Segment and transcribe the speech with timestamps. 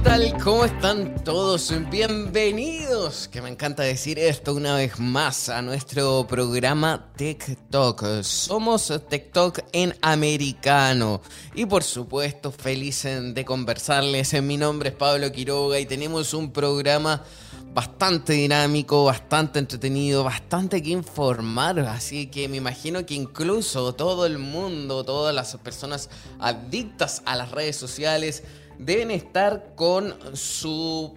[0.00, 0.38] ¿Qué tal?
[0.42, 1.74] ¿Cómo están todos?
[1.90, 8.22] Bienvenidos, que me encanta decir esto una vez más, a nuestro programa TikTok.
[8.22, 11.20] Somos TikTok en americano.
[11.54, 14.42] Y por supuesto, feliz de conversarles.
[14.42, 17.22] Mi nombre es Pablo Quiroga y tenemos un programa
[17.74, 21.78] bastante dinámico, bastante entretenido, bastante que informar.
[21.80, 27.50] Así que me imagino que incluso todo el mundo, todas las personas adictas a las
[27.50, 28.44] redes sociales,
[28.80, 31.14] deben estar con su,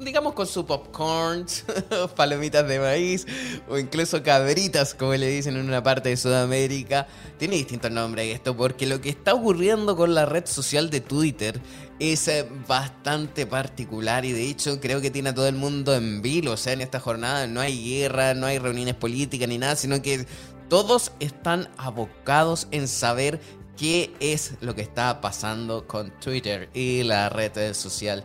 [0.00, 1.46] digamos con su popcorn,
[2.16, 3.26] palomitas de maíz
[3.68, 7.08] o incluso cabritas, como le dicen en una parte de Sudamérica.
[7.38, 11.60] Tiene distintos nombres esto, porque lo que está ocurriendo con la red social de Twitter
[11.98, 16.22] es eh, bastante particular y de hecho creo que tiene a todo el mundo en
[16.22, 16.52] vilo.
[16.52, 20.00] O sea, en esta jornada no hay guerra, no hay reuniones políticas ni nada, sino
[20.00, 20.26] que
[20.68, 23.40] todos están abocados en saber
[23.80, 28.22] qué es lo que está pasando con Twitter y la red social.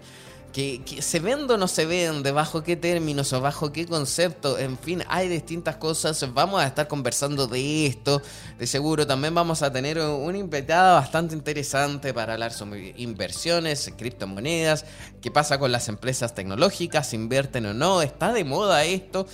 [0.51, 4.77] Que, se vende o no se vende, bajo qué términos o bajo qué concepto, en
[4.77, 6.33] fin, hay distintas cosas.
[6.33, 8.21] Vamos a estar conversando de esto,
[8.59, 9.07] de seguro.
[9.07, 14.85] También vamos a tener una invitada bastante interesante para hablar sobre inversiones, criptomonedas,
[15.21, 19.25] qué pasa con las empresas tecnológicas, invierten o no, está de moda esto.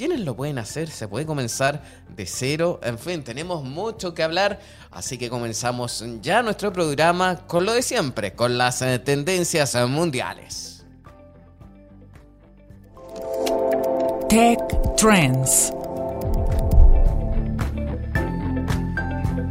[0.00, 0.88] ¿Quiénes lo pueden hacer?
[0.88, 2.80] Se puede comenzar de cero.
[2.82, 4.58] En fin, tenemos mucho que hablar.
[4.90, 10.86] Así que comenzamos ya nuestro programa con lo de siempre, con las eh, tendencias mundiales.
[14.30, 14.58] Tech
[14.96, 15.70] Trends.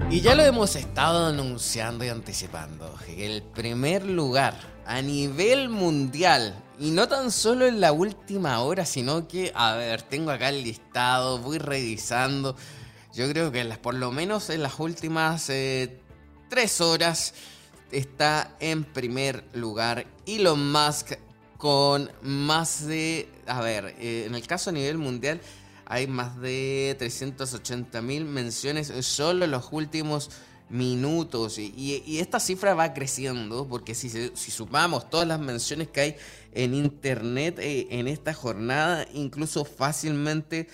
[0.09, 2.91] Y ya lo hemos estado anunciando y anticipando.
[3.07, 4.55] El primer lugar
[4.89, 10.01] a nivel mundial y no tan solo en la última hora, sino que, a ver,
[10.01, 12.55] tengo acá el listado, voy revisando.
[13.13, 15.99] Yo creo que las, por lo menos en las últimas eh,
[16.49, 17.35] tres horas
[17.91, 21.11] está en primer lugar Elon Musk
[21.59, 25.39] con más de, a ver, eh, en el caso a nivel mundial
[25.85, 30.31] hay más de 380 mil menciones solo en los últimos
[30.69, 31.57] minutos.
[31.57, 36.15] Y, esta cifra va creciendo porque si, sumamos todas las menciones que hay
[36.53, 40.67] en internet eh, en esta jornada, incluso fácilmente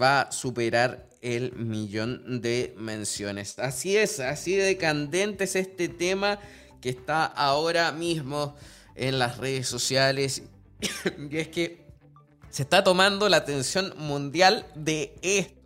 [0.00, 3.58] va a superar el millón de menciones.
[3.58, 6.38] Así es, así de candente es este tema
[6.80, 8.56] que está ahora mismo
[8.94, 10.42] en las redes sociales.
[11.30, 11.84] y es que
[12.48, 15.59] se está tomando la atención mundial de esto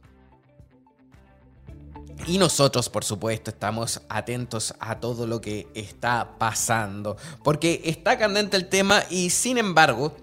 [2.27, 7.17] y nosotros, por supuesto, estamos atentos a todo lo que está pasando.
[7.43, 10.17] Porque está candente el tema y sin embargo,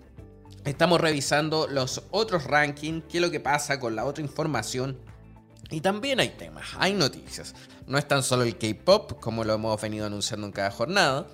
[0.65, 4.97] estamos revisando los otros rankings, qué es lo que pasa con la otra información.
[5.69, 7.53] Y también hay temas, hay noticias.
[7.85, 11.27] No es tan solo el K-Pop, como lo hemos venido anunciando en cada jornada,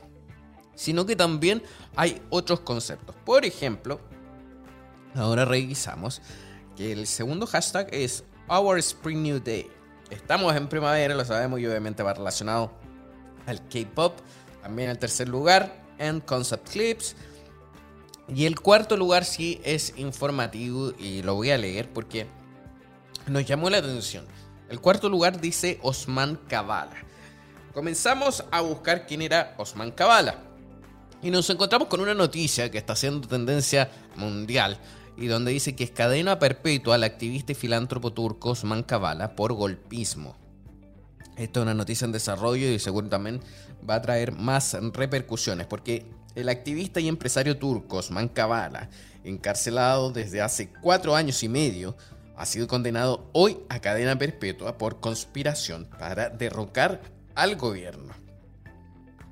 [0.76, 1.64] sino que también
[1.96, 3.16] hay otros conceptos.
[3.26, 4.02] Por ejemplo,
[5.16, 6.22] ahora revisamos
[6.76, 9.77] que el segundo hashtag es Our Spring New Day.
[10.10, 12.72] Estamos en primavera, lo sabemos, y obviamente va relacionado
[13.46, 14.18] al K-pop.
[14.62, 17.16] También el tercer lugar en Concept Clips.
[18.28, 22.28] Y el cuarto lugar sí es informativo y lo voy a leer porque
[23.28, 24.26] nos llamó la atención.
[24.70, 26.96] El cuarto lugar dice Osman Kavala.
[27.74, 30.44] Comenzamos a buscar quién era Osman Kavala.
[31.22, 34.78] Y nos encontramos con una noticia que está haciendo tendencia mundial
[35.18, 39.54] y donde dice que es cadena perpetua al activista y filántropo turco Osman Kavala por
[39.54, 40.36] golpismo.
[41.36, 43.42] Esto es una noticia en desarrollo y seguro también
[43.88, 46.06] va a traer más repercusiones porque
[46.36, 48.90] el activista y empresario turco Osman Kavala,
[49.24, 51.98] encarcelado desde hace cuatro años y medio,
[52.36, 57.02] ha sido condenado hoy a cadena perpetua por conspiración para derrocar
[57.34, 58.14] al gobierno.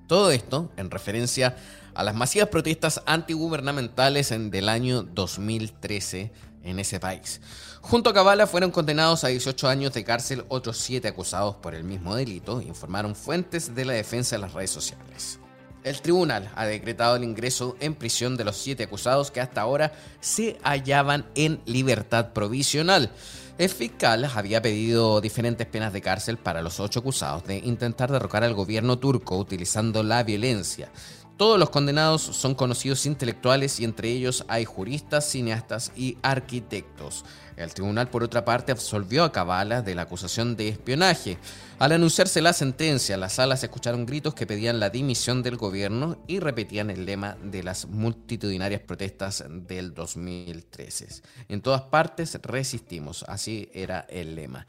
[0.07, 1.55] Todo esto en referencia
[1.95, 6.31] a las masivas protestas antigubernamentales en del año 2013
[6.63, 7.41] en ese país.
[7.81, 11.83] Junto a Kavala fueron condenados a 18 años de cárcel otros 7 acusados por el
[11.83, 15.39] mismo delito, informaron fuentes de la defensa de las redes sociales.
[15.83, 19.93] El tribunal ha decretado el ingreso en prisión de los 7 acusados que hasta ahora
[20.19, 23.11] se hallaban en libertad provisional.
[23.59, 28.43] El fiscal había pedido diferentes penas de cárcel para los ocho acusados de intentar derrocar
[28.43, 30.89] al gobierno turco utilizando la violencia
[31.37, 37.25] Todos los condenados son conocidos intelectuales y entre ellos hay juristas, cineastas y arquitectos.
[37.57, 41.37] El tribunal, por otra parte, absolvió a Cabala de la acusación de espionaje.
[41.77, 46.39] Al anunciarse la sentencia, las salas escucharon gritos que pedían la dimisión del gobierno y
[46.39, 51.21] repetían el lema de las multitudinarias protestas del 2013.
[51.49, 54.67] En todas partes resistimos, así era el lema.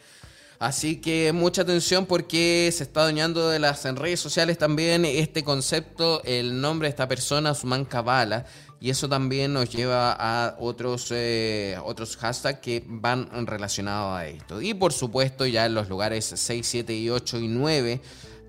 [0.58, 5.44] Así que mucha atención porque se está doñando de las en redes sociales también este
[5.44, 8.46] concepto, el nombre de esta persona, Usman Kabbalah,
[8.80, 14.60] y eso también nos lleva a otros, eh, otros hashtags que van relacionados a esto.
[14.60, 18.00] Y por supuesto ya en los lugares 6, 7 y 8 y 9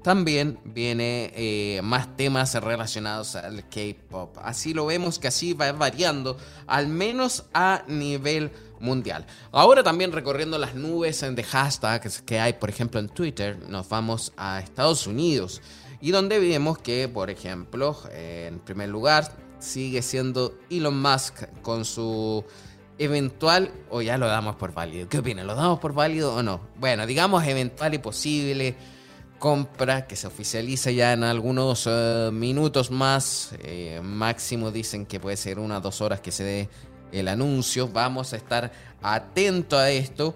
[0.03, 4.37] también viene eh, más temas relacionados al K-Pop.
[4.41, 9.25] Así lo vemos que así va variando, al menos a nivel mundial.
[9.51, 14.33] Ahora también recorriendo las nubes de hashtags que hay, por ejemplo, en Twitter, nos vamos
[14.37, 15.61] a Estados Unidos
[16.01, 22.43] y donde vemos que, por ejemplo, en primer lugar sigue siendo Elon Musk con su
[22.99, 25.07] eventual o ya lo damos por válido.
[25.09, 25.47] ¿Qué opinan?
[25.47, 26.61] ¿Lo damos por válido o no?
[26.77, 28.75] Bueno, digamos eventual y posible
[29.39, 33.51] compra que se oficializa ya en algunos eh, minutos más.
[33.61, 36.69] Eh, máximo dicen que puede ser unas dos horas que se dé
[37.11, 37.87] el anuncio.
[37.87, 38.71] Vamos a estar
[39.01, 40.35] atentos a esto.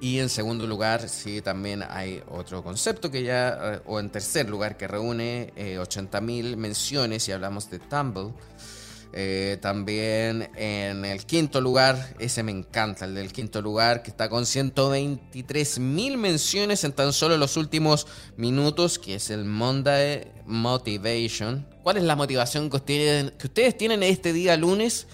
[0.00, 4.48] Y en segundo lugar, sí, también hay otro concepto que ya, eh, o en tercer
[4.48, 8.32] lugar, que reúne eh, 80.000 menciones y hablamos de Tumble.
[9.12, 14.30] Eh, también en el quinto lugar, ese me encanta, el del quinto lugar, que está
[14.30, 18.06] con 123.000 menciones en tan solo los últimos
[18.36, 21.66] minutos, que es el Monday Motivation.
[21.82, 25.06] ¿Cuál es la motivación que que ustedes tienen este día lunes?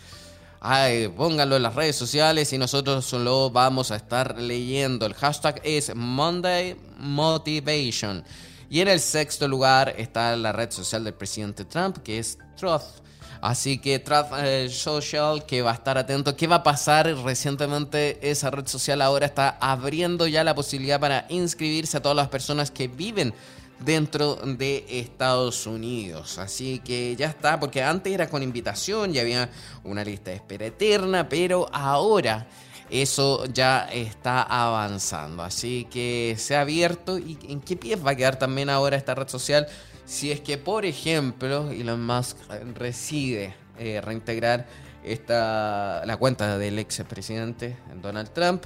[0.61, 5.07] Ay, pónganlo en las redes sociales y nosotros lo vamos a estar leyendo.
[5.07, 8.25] El hashtag es Monday Motivation.
[8.69, 13.05] Y en el sexto lugar está la red social del presidente Trump, que es Truth.
[13.41, 16.37] Así que Truth eh, Social, que va a estar atento.
[16.37, 17.07] ¿Qué va a pasar?
[17.23, 22.29] Recientemente esa red social ahora está abriendo ya la posibilidad para inscribirse a todas las
[22.29, 23.35] personas que viven
[23.81, 26.39] dentro de Estados Unidos.
[26.39, 29.49] Así que ya está, porque antes era con invitación y había
[29.85, 32.47] una lista de espera eterna, pero ahora
[32.91, 35.43] eso ya está avanzando.
[35.43, 39.15] Así que se ha abierto y en qué pie va a quedar también ahora esta
[39.15, 39.67] red social
[40.07, 42.39] si es que, por ejemplo, Elon Musk
[42.77, 44.67] reside eh, reintegrar
[45.03, 48.65] esta, la cuenta del ex presidente Donald Trump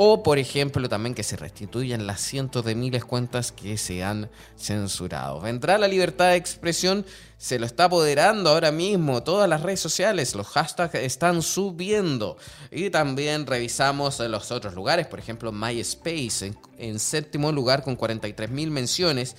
[0.00, 4.30] o, por ejemplo, también que se restituyan las cientos de miles cuentas que se han
[4.56, 5.40] censurado.
[5.40, 7.04] Vendrá la libertad de expresión,
[7.36, 12.36] se lo está apoderando ahora mismo todas las redes sociales, los hashtags están subiendo.
[12.70, 18.70] Y también revisamos los otros lugares, por ejemplo, MySpace en, séptimo lugar con 43 mil
[18.70, 19.34] menciones.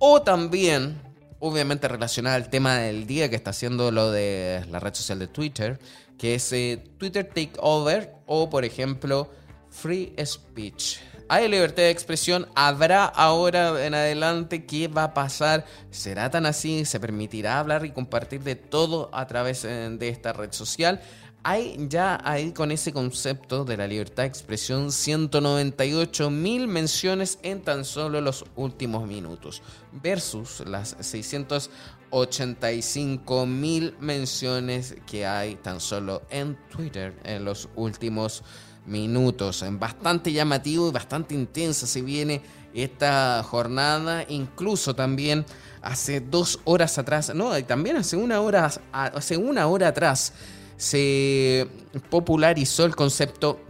[0.00, 1.00] O también,
[1.38, 5.28] obviamente relacionada al tema del día que está haciendo lo de la red social de
[5.28, 5.78] Twitter,
[6.18, 9.30] que es eh, Twitter Takeover o, por ejemplo,
[9.70, 11.00] Free Speech.
[11.32, 16.84] Hay libertad de expresión, habrá ahora en adelante qué va a pasar, será tan así,
[16.84, 21.00] se permitirá hablar y compartir de todo a través eh, de esta red social.
[21.44, 27.62] Hay ya ahí con ese concepto de la libertad de expresión 198 mil menciones en
[27.62, 29.62] tan solo los últimos minutos
[30.02, 38.69] versus las 685 mil menciones que hay tan solo en Twitter en los últimos minutos
[38.86, 39.64] minutos.
[39.72, 42.42] Bastante llamativo y bastante intensa se viene
[42.74, 44.24] esta jornada.
[44.28, 45.44] Incluso también
[45.82, 50.32] hace dos horas atrás, no, también hace una hora, hace una hora atrás
[50.76, 51.68] se
[52.08, 53.60] popularizó el concepto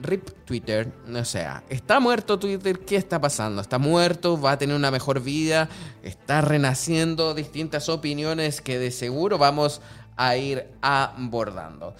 [0.00, 0.92] RIP Twitter.
[1.14, 3.62] O sea, está muerto Twitter, ¿qué está pasando?
[3.62, 5.68] Está muerto, va a tener una mejor vida,
[6.02, 9.80] está renaciendo distintas opiniones que de seguro vamos
[10.16, 11.94] a ir abordando.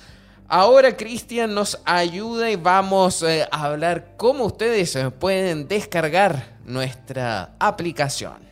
[0.49, 7.57] Ahora Cristian nos ayuda y vamos eh, a hablar cómo ustedes eh, pueden descargar nuestra
[7.59, 8.47] aplicación.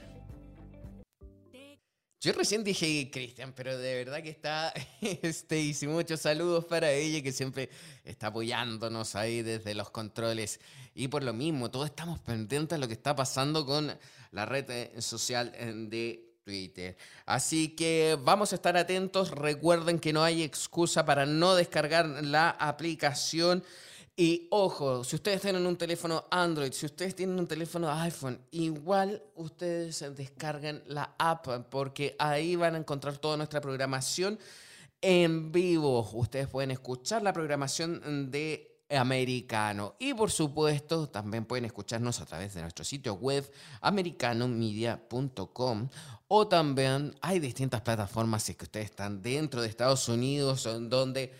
[2.20, 7.22] Yo recién dije Cristian, pero de verdad que está, este, y muchos saludos para ella
[7.22, 7.70] que siempre
[8.02, 10.58] está apoyándonos ahí desde los controles.
[10.96, 13.96] Y por lo mismo, todos estamos pendientes de lo que está pasando con
[14.32, 15.52] la red eh, social
[15.90, 16.96] de Twitter.
[17.26, 19.30] Así que vamos a estar atentos.
[19.30, 23.64] Recuerden que no hay excusa para no descargar la aplicación.
[24.16, 29.20] Y ojo, si ustedes tienen un teléfono Android, si ustedes tienen un teléfono iPhone, igual
[29.34, 34.38] ustedes descarguen la app porque ahí van a encontrar toda nuestra programación
[35.00, 36.08] en vivo.
[36.12, 39.96] Ustedes pueden escuchar la programación de americano.
[39.98, 45.88] Y por supuesto, también pueden escucharnos a través de nuestro sitio web americanomedia.com
[46.36, 51.32] o también hay distintas plataformas si que ustedes están dentro de Estados Unidos donde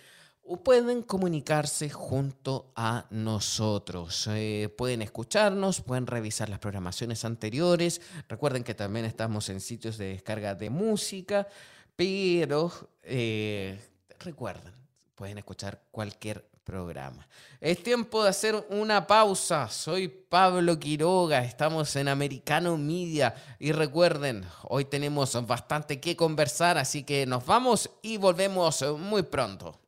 [0.63, 4.29] pueden comunicarse junto a nosotros.
[4.31, 8.01] Eh, pueden escucharnos, pueden revisar las programaciones anteriores.
[8.29, 11.49] Recuerden que también estamos en sitios de descarga de música,
[11.97, 12.71] pero
[13.03, 13.77] eh,
[14.21, 14.73] recuerden,
[15.17, 17.27] pueden escuchar cualquier programa.
[17.61, 19.69] Es tiempo de hacer una pausa.
[19.69, 27.05] Soy Pablo Quiroga, estamos en Americano Media y recuerden, hoy tenemos bastante que conversar, así
[27.05, 29.79] que nos vamos y volvemos muy pronto.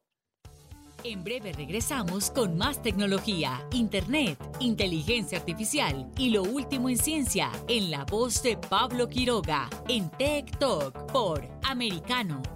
[1.04, 7.92] En breve regresamos con más tecnología, internet, inteligencia artificial y lo último en ciencia en
[7.92, 12.55] la voz de Pablo Quiroga en Tech Talk por Americano.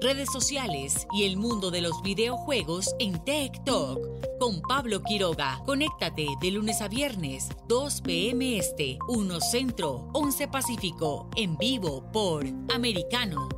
[0.00, 3.98] redes sociales y el mundo de los videojuegos en Tech Talk
[4.38, 5.60] con Pablo Quiroga.
[5.66, 8.58] Conéctate de lunes a viernes, 2 p.m.
[8.58, 13.48] Este, 1 Centro, 11 Pacífico, en vivo por Americano.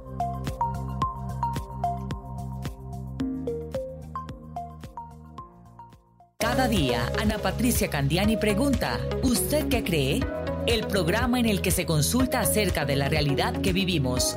[6.38, 10.20] Cada día, Ana Patricia Candiani pregunta, ¿usted qué cree?
[10.66, 14.36] el programa en el que se consulta acerca de la realidad que vivimos,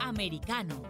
[0.00, 0.82] americano.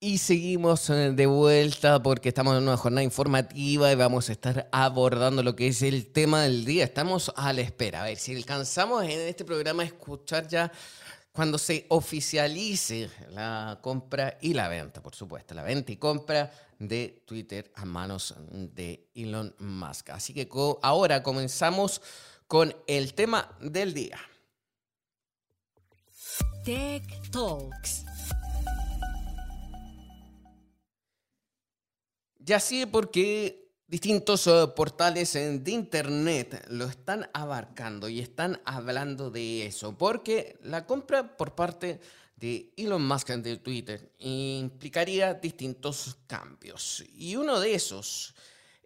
[0.00, 4.68] Y seguimos eh, de vuelta porque estamos en una jornada informativa y vamos a estar
[4.70, 6.84] abordando lo que es el tema del día.
[6.84, 8.02] Estamos a la espera.
[8.02, 10.70] A ver si alcanzamos en este programa a escuchar ya
[11.32, 17.24] cuando se oficialice la compra y la venta, por supuesto, la venta y compra de
[17.26, 20.10] Twitter a manos de Elon Musk.
[20.10, 20.48] Así que
[20.82, 22.02] ahora comenzamos
[22.46, 24.18] con el tema del día.
[26.64, 28.04] Tech Talks.
[32.38, 39.66] Ya sé porque distintos eh, portales de internet lo están abarcando y están hablando de
[39.66, 42.00] eso, porque la compra por parte
[42.36, 47.04] de Elon Musk de Twitter implicaría distintos cambios.
[47.14, 48.34] Y uno de esos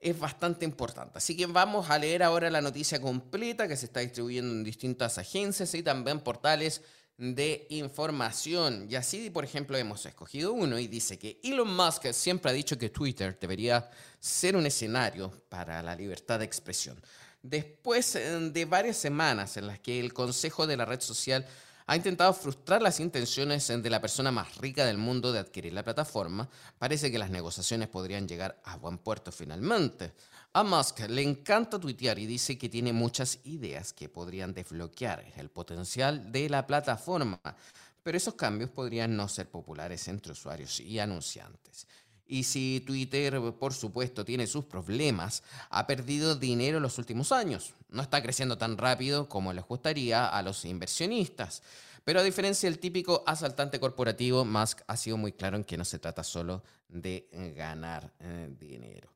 [0.01, 1.19] es bastante importante.
[1.19, 5.19] Así que vamos a leer ahora la noticia completa que se está distribuyendo en distintas
[5.19, 6.83] agencias y también portales
[7.17, 8.87] de información.
[8.89, 12.79] Y así, por ejemplo, hemos escogido uno y dice que Elon Musk siempre ha dicho
[12.79, 13.91] que Twitter debería
[14.21, 17.01] ser un escenario para la libertad de expresión.
[17.43, 21.47] Después de varias semanas en las que el Consejo de la red social
[21.91, 25.83] ha intentado frustrar las intenciones de la persona más rica del mundo de adquirir la
[25.83, 26.47] plataforma.
[26.79, 30.13] Parece que las negociaciones podrían llegar a buen puerto finalmente.
[30.53, 35.49] A Musk le encanta tuitear y dice que tiene muchas ideas que podrían desbloquear el
[35.49, 37.41] potencial de la plataforma,
[38.03, 41.87] pero esos cambios podrían no ser populares entre usuarios y anunciantes.
[42.29, 47.75] Y si Twitter, por supuesto, tiene sus problemas, ha perdido dinero en los últimos años.
[47.89, 51.63] No está creciendo tan rápido como les gustaría a los inversionistas.
[52.05, 55.85] Pero a diferencia del típico asaltante corporativo, Musk ha sido muy claro en que no
[55.85, 59.11] se trata solo de ganar eh, dinero.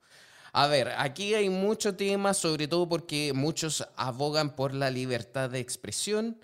[0.52, 5.60] A ver, aquí hay mucho tema, sobre todo porque muchos abogan por la libertad de
[5.60, 6.38] expresión.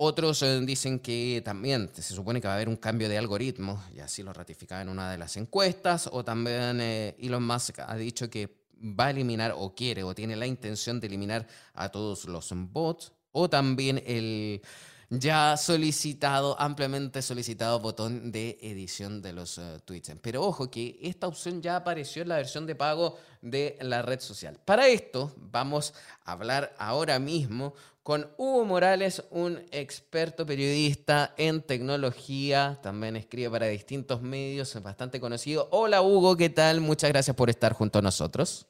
[0.00, 3.82] Otros eh, dicen que también se supone que va a haber un cambio de algoritmo,
[3.92, 6.08] y así lo ratificaba en una de las encuestas.
[6.12, 10.36] O también eh, Elon Musk ha dicho que va a eliminar o quiere o tiene
[10.36, 13.12] la intención de eliminar a todos los bots.
[13.32, 14.62] O también el
[15.10, 20.12] ya solicitado, ampliamente solicitado botón de edición de los uh, tweets.
[20.20, 24.20] Pero ojo que esta opción ya apareció en la versión de pago de la red
[24.20, 24.60] social.
[24.64, 27.74] Para esto vamos a hablar ahora mismo
[28.08, 35.20] con Hugo Morales, un experto periodista en tecnología, también escribe para distintos medios, es bastante
[35.20, 35.68] conocido.
[35.72, 36.80] Hola Hugo, ¿qué tal?
[36.80, 38.66] Muchas gracias por estar junto a nosotros.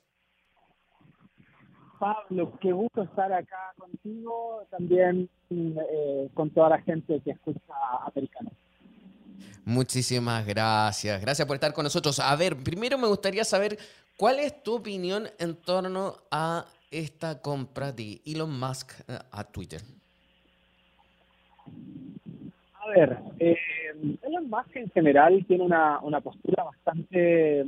[2.00, 7.61] Pablo, qué gusto estar acá contigo, también eh, con toda la gente que escucha
[8.09, 8.50] americano.
[9.64, 12.18] Muchísimas gracias, gracias por estar con nosotros.
[12.18, 13.78] A ver, primero me gustaría saber
[14.16, 19.80] cuál es tu opinión en torno a esta compra de Elon Musk eh, a Twitter.
[22.80, 23.57] A ver, eh,
[24.23, 27.66] Elon Musk en general tiene una, una postura bastante,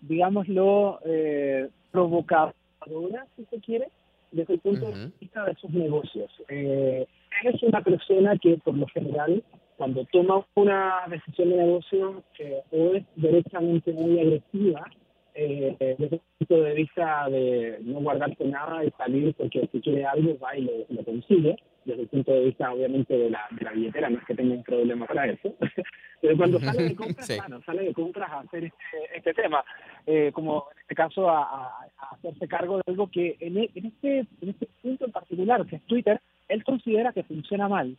[0.00, 3.88] digámoslo, eh, provocadora si se quiere,
[4.32, 6.30] desde el punto de vista de sus negocios.
[6.48, 7.06] Eh,
[7.42, 9.42] él es una persona que, por lo general,
[9.76, 14.90] cuando toma una decisión de negocio, eh, o es derechamente muy agresiva,
[15.34, 20.04] eh, desde el punto de vista de no guardarse nada y salir porque si quiere
[20.04, 23.72] algo va y lo, consigue, desde el punto de vista obviamente de la, de la
[23.72, 25.54] billetera, no es que tenga un problema para eso,
[26.20, 27.26] pero cuando sale de compras,
[27.64, 29.64] sale de compras a hacer este, este tema,
[30.06, 31.78] eh, como en este caso a,
[32.10, 35.76] hacerse cargo de algo que en, e, en, este, en este punto en particular, que
[35.76, 37.96] es Twitter, él considera que funciona mal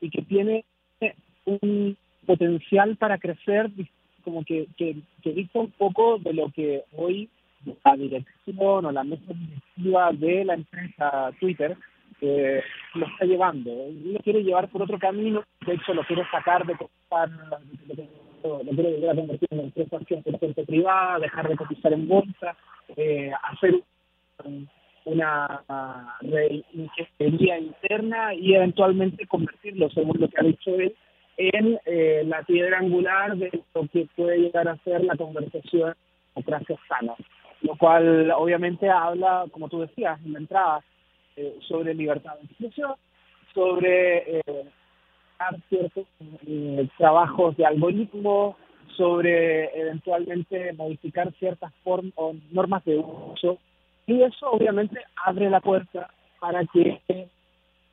[0.00, 0.64] y que tiene
[1.44, 3.70] un potencial para crecer
[4.24, 7.28] como que, que, que un poco de lo que hoy
[7.84, 11.76] la dirección o la mesa directiva de la empresa Twitter
[12.20, 12.62] eh,
[12.94, 13.70] lo está llevando.
[14.04, 17.30] Lo quiere llevar por otro camino, de hecho lo quiere sacar de cotizar,
[18.42, 22.56] lo quiere llevar a convertir en una empresa 100% privada, dejar de cotizar en bolsa,
[22.96, 23.82] eh, hacer
[25.04, 25.62] una
[26.20, 30.94] reingeniería interna y eventualmente convertirlo, según lo que ha dicho él,
[31.38, 35.94] en eh, la piedra angular de lo que puede llegar a ser la conversación
[36.34, 37.14] democracia sana.
[37.62, 40.84] Lo cual obviamente habla, como tú decías en la entrada,
[41.36, 42.94] eh, sobre libertad de expresión,
[43.54, 44.64] sobre eh,
[45.68, 46.06] ciertos
[46.96, 48.56] trabajos de algoritmo,
[48.96, 53.58] sobre eventualmente modificar ciertas formas o normas de uso.
[54.06, 57.00] Y eso obviamente abre la puerta para que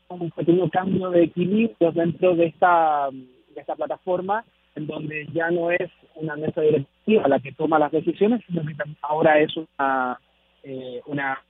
[0.10, 3.10] un pequeño cambio de equilibrio dentro de esta
[3.56, 7.92] de esta plataforma, en donde ya no es una mesa directiva la que toma las
[7.92, 10.20] decisiones, sino que ahora es una,
[10.64, 11.42] eh, una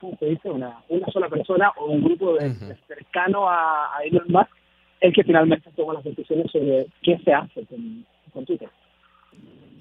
[0.00, 0.50] ¿cómo se dice?
[0.50, 2.54] Una, una sola persona o un grupo de,
[2.86, 4.50] cercano a, a, Elon Musk
[5.00, 8.68] el que finalmente toma las decisiones sobre qué se hace con, con Twitter.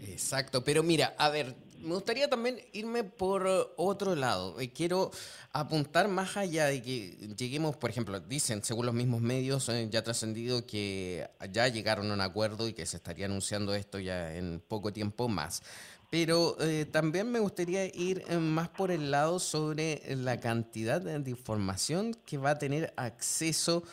[0.02, 1.48] Exacto, pero mira, a ver,
[1.82, 4.56] me gustaría también irme por otro lado.
[4.74, 5.12] Quiero
[5.52, 10.04] apuntar más allá de que lleguemos, por ejemplo, dicen, según los mismos medios, eh, ya
[10.04, 14.62] trascendido que ya llegaron a un acuerdo y que se estaría anunciando esto ya en
[14.68, 15.64] poco tiempo más.
[16.10, 21.30] Pero eh, también me gustaría ir eh, más por el lado sobre la cantidad de
[21.30, 23.84] información que va a tener acceso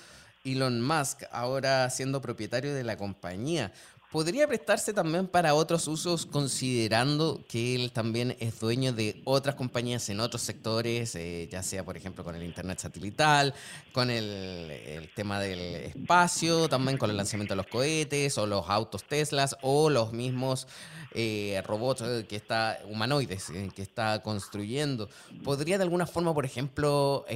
[0.45, 3.73] Elon Musk, ahora siendo propietario de la compañía
[4.17, 10.09] podría prestarse también para otros usos considerando que él también es dueño de otras compañías
[10.09, 13.53] en otros sectores, eh, ya sea por ejemplo con el Internet satelital,
[13.93, 19.05] con el, tema del espacio, también con el lanzamiento de los cohetes o los autos
[19.05, 20.67] Teslas o los mismos
[21.13, 25.11] eh, robots eh, que está humanoides que está construyendo.
[25.45, 27.27] ¿Podría de alguna forma, por ejemplo,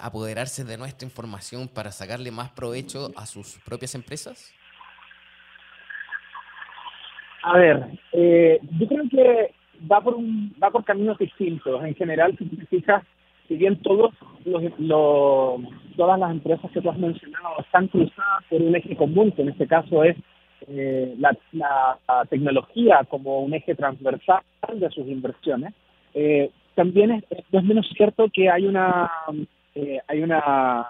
[0.00, 4.52] apoderarse de nuestra información para sacarle más provecho a sus propias empresas?
[7.42, 9.54] A ver, eh, yo creo que
[9.90, 11.84] va por un, va por caminos distintos.
[11.84, 13.04] En general, si fijas,
[13.46, 14.12] si bien todos
[14.44, 14.62] los,
[15.96, 19.50] todas las empresas que tú has mencionado están cruzadas por un eje común, que en
[19.50, 20.16] este caso es
[20.68, 21.36] eh, la,
[22.28, 24.42] tecnología como un eje transversal
[24.74, 25.72] de sus inversiones,
[26.14, 29.10] eh, también es, es, menos cierto que hay una,
[29.74, 30.88] eh, hay una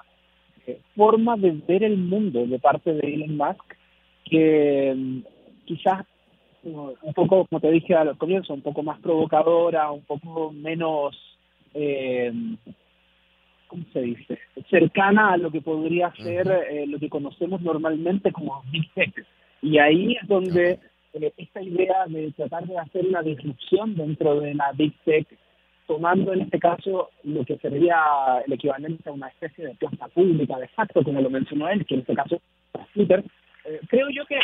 [0.97, 3.75] forma de ver el mundo de parte de Elon Musk
[4.25, 5.21] que mm,
[5.65, 6.05] quizás
[6.63, 11.17] un poco, como te dije al comienzo, un poco más provocadora, un poco menos,
[11.75, 12.33] eh,
[13.67, 14.39] ¿cómo se dice?,
[14.71, 19.27] cercana a lo que podría ser eh, lo que conocemos normalmente como Big Tech.
[19.63, 20.79] Y ahí es donde
[21.15, 25.27] eh, esta idea de tratar de hacer una disrupción dentro de la Big Tech,
[25.87, 27.99] tomando en este caso lo que sería
[28.47, 31.95] el equivalente a una especie de plaza pública de facto, como lo mencionó él, que
[31.95, 32.35] en este caso
[32.75, 33.25] es Twitter,
[33.89, 34.39] creo yo que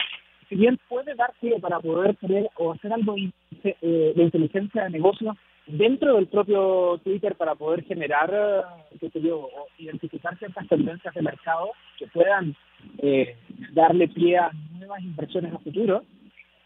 [0.56, 5.36] bien puede dar pie para poder creer o hacer algo de inteligencia de negocio
[5.66, 11.14] dentro del propio Twitter para poder generar, eh, qué sé yo, o identificar ciertas tendencias
[11.14, 12.54] de mercado que puedan
[12.98, 13.36] eh,
[13.72, 16.04] darle pie a nuevas inversiones a futuro,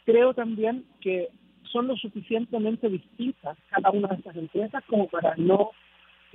[0.05, 1.29] creo también que
[1.71, 5.71] son lo suficientemente distintas cada una de estas empresas como para no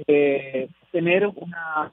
[0.08, 1.92] eh, tener una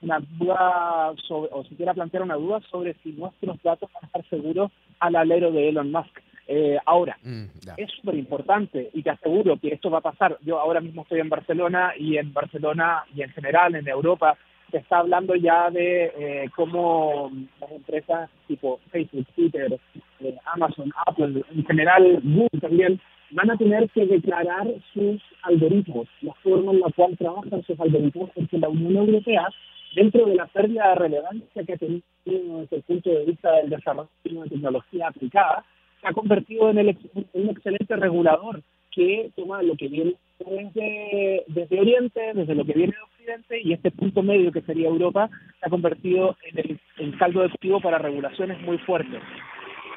[0.00, 4.24] una duda sobre, o siquiera plantear una duda sobre si nuestros datos van a estar
[4.28, 6.20] seguros al alero de Elon Musk.
[6.48, 7.44] Eh, ahora, mm,
[7.76, 10.38] es súper importante y te aseguro que esto va a pasar.
[10.42, 14.36] Yo ahora mismo estoy en Barcelona y en Barcelona y en general en Europa
[14.70, 19.78] se está hablando ya de eh, cómo las empresas tipo Facebook, Twitter,
[20.20, 26.32] eh, Amazon, Apple, en general Google también, van a tener que declarar sus algoritmos, la
[26.34, 29.48] forma en la cual trabajan sus algoritmos, porque la Unión Europea
[29.96, 33.70] dentro de la pérdida de relevancia que ha tenido desde el punto de vista del
[33.70, 35.64] desarrollo de tecnología aplicada,
[36.02, 36.98] se ha convertido en, el,
[37.32, 42.92] un excelente regulador que toma lo que viene desde, desde, Oriente, desde lo que viene
[42.92, 45.30] de Occidente, y este punto medio que sería Europa
[45.60, 49.22] se ha convertido en el en caldo de cultivo para regulaciones muy fuertes.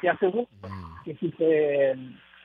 [0.00, 1.04] Se asegura mm.
[1.04, 1.94] que si se,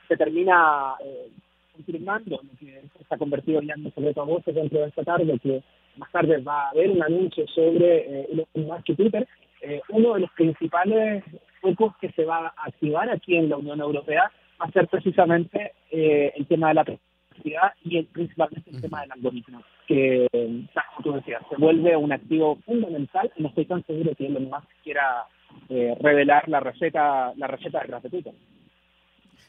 [0.08, 1.30] se termina eh,
[1.72, 5.04] confirmando lo que se ha convertido ya en un secreto a voces dentro de esta
[5.04, 5.62] tarde, que
[5.96, 9.28] más tarde va a haber un anuncio sobre eh, Elon Musk y Twitter,
[9.62, 11.24] eh, uno de los principales
[11.60, 14.30] focos que se va a activar aquí en la Unión Europea
[14.60, 19.12] va a ser precisamente eh, el tema de la privacidad y principalmente el tema del
[19.12, 24.14] algoritmo, que, como tú decías, se vuelve un activo fundamental y no estoy tan seguro
[24.14, 25.26] que Elon Musk quiera
[25.68, 28.34] eh, revelar la receta, la receta de Twitter.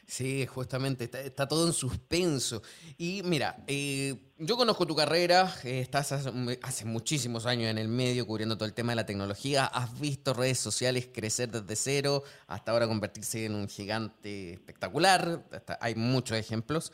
[0.08, 2.62] Sí, justamente, está, todo en suspenso.
[2.96, 8.26] Y mira, eh, yo conozco tu carrera, eh, estás hace, muchísimos años en el medio
[8.26, 12.72] cubriendo todo el tema de la tecnología, has visto redes sociales crecer desde cero hasta
[12.72, 15.44] ahora convertirse en un gigante espectacular,
[15.78, 16.90] hay muchos ejemplos.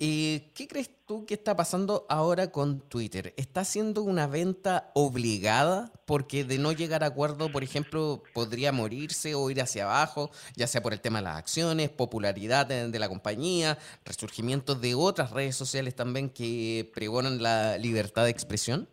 [0.00, 3.32] Eh, ¿Qué crees tú que está pasando ahora con Twitter?
[3.36, 5.92] ¿Está haciendo una venta obligada?
[6.04, 10.66] Porque de no llegar a acuerdo, por ejemplo, podría morirse o ir hacia abajo, ya
[10.66, 15.54] sea por el tema de las acciones, popularidad de, la compañía, resurgimiento de otras redes
[15.54, 18.88] sociales también que pregonan la libertad de expresión.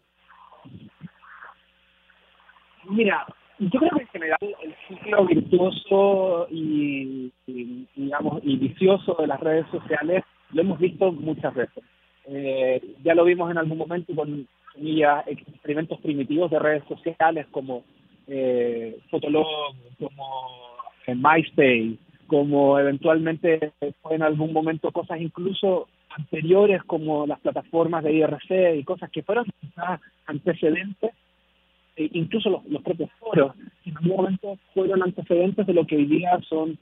[2.87, 3.25] Mira,
[3.57, 7.33] yo creo que en general el ciclo virtuoso y,
[7.95, 11.83] digamos, y vicioso de las redes sociales lo hemos visto muchas veces.
[12.27, 14.47] Eh, ya lo vimos en algún momento con
[15.27, 17.83] experimentos primitivos de redes sociales como
[18.27, 19.47] eh, Fotolog,
[19.99, 20.47] como
[21.07, 28.13] en MySpace, como eventualmente fue en algún momento cosas incluso anteriores como las plataformas de
[28.13, 29.45] IRC y cosas que fueron
[30.25, 31.11] antecedentes,
[31.95, 33.53] e incluso los, propios foros,
[33.85, 36.77] en algún momento fueron antecedentes de lo que hoy día son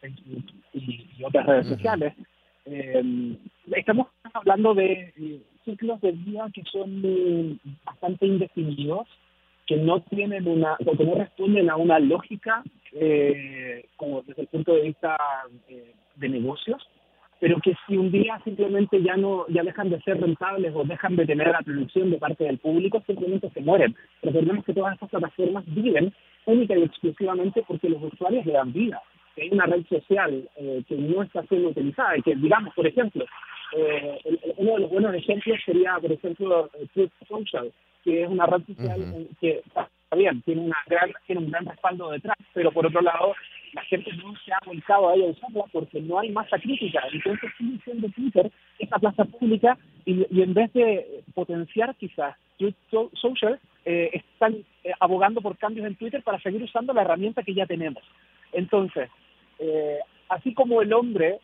[0.00, 2.14] Facebook y otras redes sociales.
[2.70, 3.36] Eh,
[3.76, 9.08] estamos hablando de eh, ciclos de vida que son eh, bastante indefinidos,
[9.66, 12.62] que no tienen una, o que no responden a una lógica
[13.96, 15.18] como desde el punto de vista
[16.16, 16.82] de negocios,
[17.38, 21.14] pero que si un día simplemente ya no ya dejan de ser rentables o dejan
[21.14, 23.94] de tener atención de parte del público, simplemente se mueren.
[24.22, 26.14] Recordemos que todas estas plataformas viven
[26.46, 29.02] única y exclusivamente porque los usuarios le dan vida
[29.38, 32.86] que hay una red social eh, que no está siendo utilizada y que, digamos, por
[32.86, 33.24] ejemplo,
[33.76, 34.18] eh,
[34.56, 37.72] uno de los buenos ejemplos sería, por ejemplo, Truth Social,
[38.02, 42.10] que es una red social que está bien, tiene, una gran, tiene un gran respaldo
[42.10, 43.34] detrás, pero por otro lado,
[43.74, 47.00] la gente no se ha volcado a ella a usarla porque no hay masa crítica.
[47.12, 53.60] Entonces sigue siendo Twitter esta plaza pública y, en vez de potenciar quizás Truth Social,
[53.84, 54.64] eh, están
[54.98, 58.02] abogando por cambios en Twitter para seguir usando la herramienta que ya tenemos.
[58.52, 59.10] Entonces,
[59.58, 61.40] eh, así como el hombre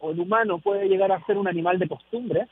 [0.00, 2.48] o el humano puede llegar a ser un animal de costumbre,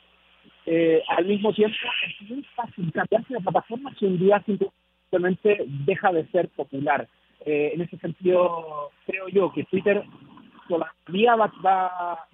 [0.66, 6.12] eh, al mismo tiempo es muy fácil cambiarse de plataforma si un día simplemente deja
[6.12, 7.08] de ser popular.
[7.44, 10.02] Eh, en ese sentido, creo yo que Twitter
[10.68, 12.26] todavía va, va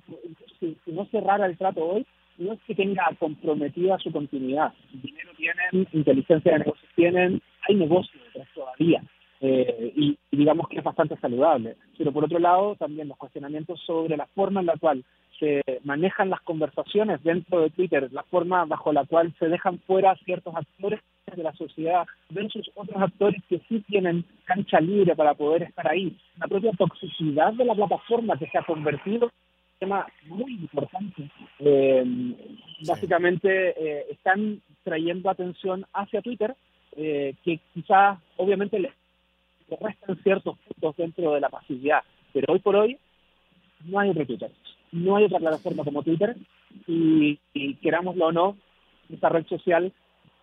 [0.58, 2.06] si, si, no cerrara el trato hoy,
[2.38, 4.74] no es que tenga comprometida su continuidad.
[4.92, 8.22] Dinero tienen, inteligencia de negocios tienen, hay negocios
[8.54, 9.02] todavía.
[9.40, 11.76] Eh, y, digamos que es bastante saludable.
[11.96, 15.04] Pero por otro lado, también los cuestionamientos sobre la forma en la cual
[15.38, 20.16] se manejan las conversaciones dentro de Twitter, la forma bajo la cual se dejan fuera
[20.24, 21.00] ciertos actores
[21.34, 26.16] de la sociedad versus otros actores que sí tienen cancha libre para poder estar ahí.
[26.38, 29.32] La propia toxicidad de la plataforma que se ha convertido en
[29.72, 31.30] un tema muy importante.
[31.58, 32.04] Eh,
[32.86, 36.54] básicamente eh, están trayendo atención hacia Twitter,
[36.96, 38.78] eh, que quizás obviamente
[39.68, 42.02] le restan ciertos puntos dentro de la pasividad,
[42.32, 42.98] pero hoy por hoy
[43.84, 44.50] no hay otro Twitter
[44.92, 46.36] no hay otra plataforma como Twitter
[46.86, 47.38] y,
[47.82, 48.56] querámoslo o no,
[49.12, 49.92] esta red social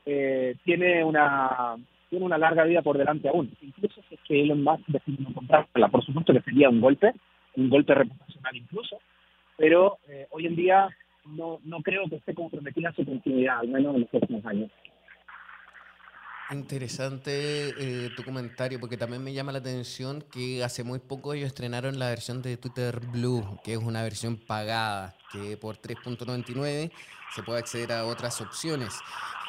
[0.06, 1.76] eh, tiene una
[2.10, 3.52] tiene una larga vida por delante aún.
[3.62, 7.12] Incluso si es que Elon Musk decide comprarla, por supuesto que sería un golpe,
[7.56, 9.00] un golpe reputacional incluso,
[9.58, 10.90] pero eh, hoy en día
[11.26, 14.70] no, no creo que esté comprometida su continuidad, al menos en los próximos años.
[16.52, 21.48] Interesante eh, tu comentario, porque también me llama la atención que hace muy poco ellos
[21.48, 26.92] estrenaron la versión de Twitter Blue, que es una versión pagada, que por 3.99
[27.34, 28.94] se puede acceder a otras opciones.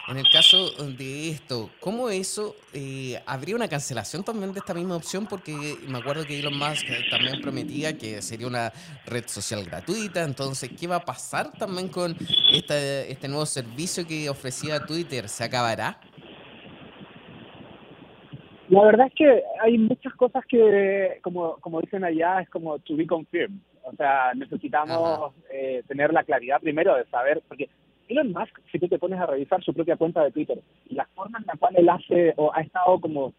[0.07, 4.97] En el caso de esto, ¿cómo eso eh, habría una cancelación también de esta misma
[4.97, 5.27] opción?
[5.27, 8.71] Porque me acuerdo que Elon Musk también prometía que sería una
[9.07, 10.23] red social gratuita.
[10.23, 12.15] Entonces, ¿qué va a pasar también con
[12.53, 15.27] este nuevo servicio que ofrecía Twitter?
[15.27, 15.99] ¿Se acabará?
[18.69, 22.97] La verdad es que hay muchas cosas que, como, como dicen allá, es como to
[22.97, 23.61] be confirmed.
[23.83, 27.69] O sea, necesitamos eh, tener la claridad primero de saber, porque
[28.09, 31.07] Elon Musk, si tú te pones a revisar su propia cuenta de Twitter, y la
[31.15, 33.35] forma en la cual él hace o ha estado como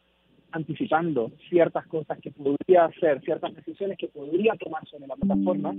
[0.52, 5.74] anticipando ciertas cosas que podría hacer, ciertas decisiones que podría tomar sobre la plataforma,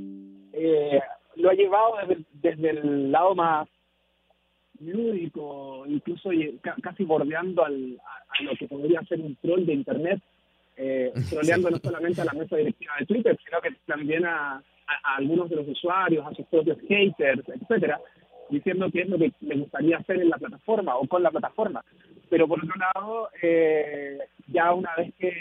[0.53, 1.01] eh,
[1.37, 3.69] lo ha llevado desde, desde el lado más
[4.81, 6.31] lúdico, incluso
[6.83, 10.21] casi bordeando al, a, lo que podría ser un troll de Internet,
[10.77, 15.17] eh, troleando no solamente a la mesa directiva de Twitter, sino que también a, a,
[15.17, 18.01] algunos de los usuarios, a sus propios haters, etcétera,
[18.51, 21.85] diciendo qué es lo que le gustaría hacer en la plataforma o con la plataforma.
[22.29, 25.33] Pero por otro lado, eh, ya una vez que,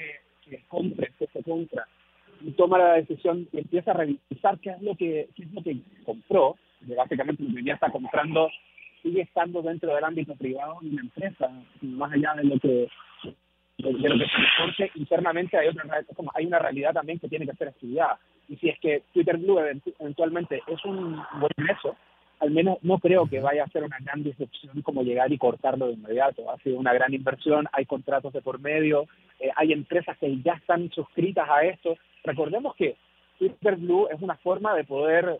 [0.41, 1.87] que compre, que se compra,
[2.41, 5.63] y toma la decisión y empieza a revisar qué es lo que, qué es lo
[5.63, 8.49] que compró, que básicamente lo que ya está comprando
[9.05, 11.47] sigue estando dentro del ámbito privado de una empresa,
[11.81, 12.89] más allá de lo que
[14.77, 15.83] se internamente hay otra
[16.33, 19.59] hay una realidad también que tiene que ser estudiada y si es que Twitter Blue
[19.99, 21.95] eventualmente es un buen ingreso
[22.39, 25.87] al menos no creo que vaya a ser una gran disrupción como llegar y cortarlo
[25.87, 26.51] de inmediato.
[26.51, 29.07] Ha sido una gran inversión, hay contratos de por medio,
[29.39, 31.95] eh, hay empresas que ya están suscritas a esto.
[32.23, 32.97] Recordemos que
[33.39, 35.39] Twitter Blue es una forma de poder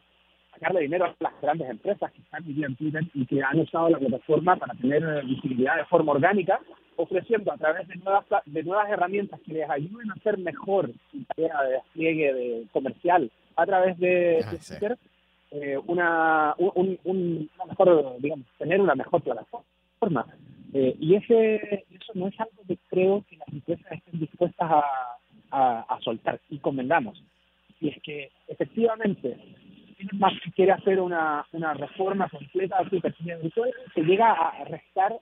[0.55, 3.89] sacarle dinero a las grandes empresas que están viviendo en Twitter y que han usado
[3.89, 6.59] la plataforma para tener visibilidad de forma orgánica,
[6.95, 11.23] ofreciendo a través de nuevas de nuevas herramientas que les ayuden a hacer mejor su
[11.25, 14.97] tarea de despliegue de, comercial a través de, ah, Twitter,
[15.51, 20.25] eh, una, un, un, una mejor, digamos, tener una mejor plataforma.
[20.73, 24.83] Eh, y ese eso no es algo que creo que las empresas estén dispuestas a,
[25.51, 26.39] a, a soltar.
[26.49, 27.21] Y convengamos,
[27.79, 29.37] y es que efectivamente
[30.13, 35.17] más si quiere hacer una, una reforma completa de su virtual, se llega a restar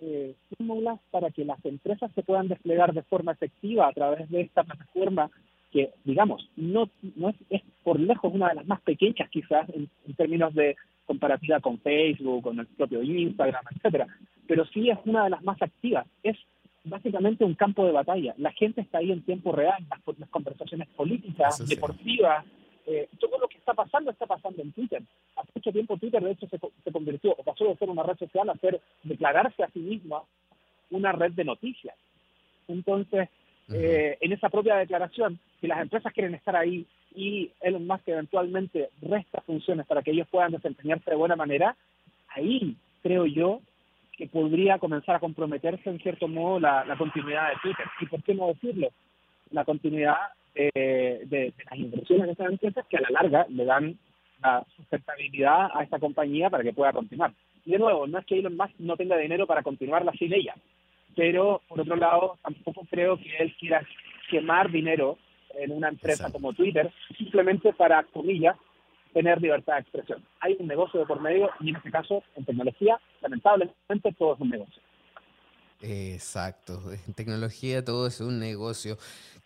[0.00, 4.40] eh, fórmulas para que las empresas se puedan desplegar de forma efectiva a través de
[4.40, 5.30] esta plataforma
[5.70, 9.88] que, digamos, no, no es, es por lejos una de las más pequeñas quizás en,
[10.16, 14.06] términos de comparativa con Facebook, con el propio Instagram, etcétera,
[14.46, 16.06] pero sí es una de las más activas.
[16.22, 16.36] Es
[16.84, 18.34] básicamente un campo de batalla.
[18.38, 22.44] La gente está ahí en tiempo real, las, las conversaciones políticas, deportivas,
[22.86, 25.02] eh, todo lo que está pasando está pasando en Twitter.
[25.36, 28.16] Hace mucho tiempo Twitter de hecho se, se convirtió, o pasó de ser una red
[28.18, 30.22] social a ser, declararse a sí misma
[30.90, 31.96] una red de noticias.
[32.68, 33.28] Entonces,
[33.72, 38.90] eh, en esa propia declaración, si las empresas quieren estar ahí y Elon Musk eventualmente
[39.00, 41.76] resta funciones para que ellos puedan desempeñarse de buena manera,
[42.28, 43.60] ahí creo yo
[44.16, 47.86] que podría comenzar a comprometerse en cierto modo la, la continuidad de Twitter.
[48.00, 48.88] ¿Y por qué no decirlo?
[49.50, 50.16] La continuidad
[50.54, 53.98] eh, de, las inversiones de estas empresas que a la larga le dan
[54.42, 57.32] la sustentabilidad a esta compañía para que pueda continuar.
[57.64, 60.54] Y de nuevo, no es que Elon Musk no tenga dinero para continuarla sin ella,
[61.16, 63.86] pero por otro lado, tampoco creo que él quiera
[64.30, 65.18] quemar dinero
[65.56, 68.56] en una empresa como Twitter, simplemente para, comillas,
[69.12, 70.24] tener libertad de expresión.
[70.40, 74.40] Hay un negocio de por medio y en este caso, en tecnología, lamentablemente todo es
[74.40, 74.82] un negocio.
[75.86, 78.96] Exacto, en tecnología todo es un negocio.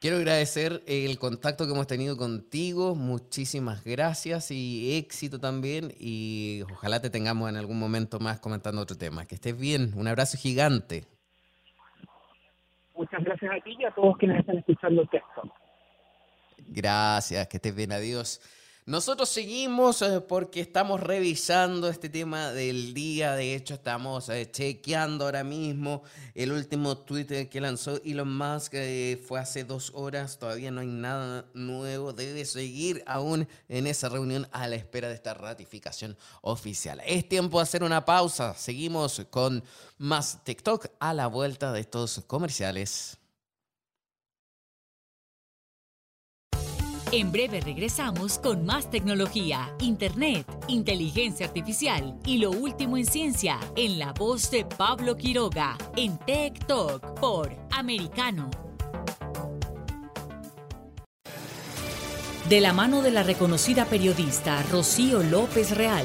[0.00, 7.00] Quiero agradecer el contacto que hemos tenido contigo, muchísimas gracias y éxito también y ojalá
[7.02, 9.26] te tengamos en algún momento más comentando otro tema.
[9.26, 11.04] Que estés bien, un abrazo gigante.
[12.94, 15.42] Muchas gracias a ti y a todos quienes están escuchando el texto.
[16.68, 18.40] Gracias, que estés bien, adiós.
[18.88, 23.34] Nosotros seguimos eh, porque estamos revisando este tema del día.
[23.34, 26.02] De hecho, estamos eh, chequeando ahora mismo
[26.34, 28.72] el último tweet que lanzó Elon Musk.
[29.26, 30.38] fue hace dos horas.
[30.38, 32.14] Todavía no hay nada nuevo.
[32.14, 37.02] Debe seguir aún en esa reunión a la espera de esta ratificación oficial.
[37.04, 38.54] Es tiempo de hacer una pausa.
[38.54, 39.62] Seguimos con
[39.98, 43.18] más TikTok a la vuelta de estos comerciales.
[47.10, 53.98] En breve regresamos con más tecnología, internet, inteligencia artificial y lo último en ciencia en
[53.98, 58.50] la voz de Pablo Quiroga en Tech Talk por Americano.
[62.50, 66.04] De la mano de la reconocida periodista Rocío López Real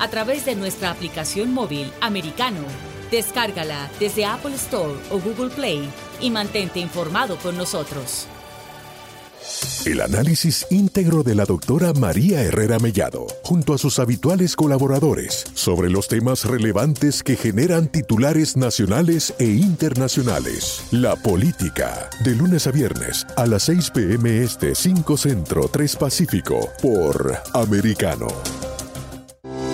[0.00, 2.60] a través de nuestra aplicación móvil americano.
[3.10, 5.88] Descárgala desde Apple Store o Google Play
[6.20, 8.26] y mantente informado con nosotros.
[9.84, 15.90] El análisis íntegro de la doctora María Herrera Mellado, junto a sus habituales colaboradores, sobre
[15.90, 20.82] los temas relevantes que generan titulares nacionales e internacionales.
[20.90, 26.68] La política, de lunes a viernes, a las 6 pm este 5 Centro 3 Pacífico,
[26.82, 28.28] por Americano.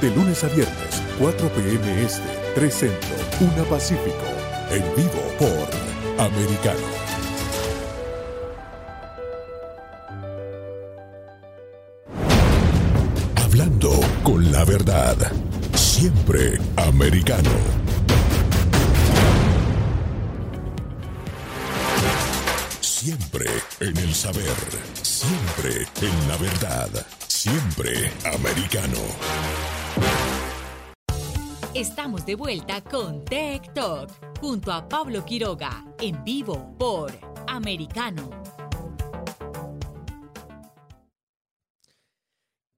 [0.00, 2.02] De lunes a viernes, 4 p.m.
[2.02, 2.22] Este,
[2.54, 4.16] 3 Centro, 1 Pacífico.
[4.70, 6.86] En vivo por Americano.
[13.44, 15.16] Hablando con la verdad.
[15.74, 17.50] Siempre americano.
[22.80, 24.44] Siempre en el saber.
[25.02, 27.06] Siempre en la verdad.
[27.26, 29.79] Siempre americano.
[31.74, 37.12] Estamos de vuelta con Tech Talk junto a Pablo Quiroga en vivo por
[37.46, 38.28] Americano.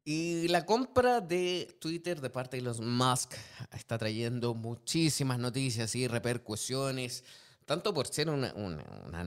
[0.04, 3.34] Y la compra de Twitter de parte de los Musk
[3.72, 7.24] está trayendo muchísimas noticias y repercusiones,
[7.64, 8.52] tanto por ser una,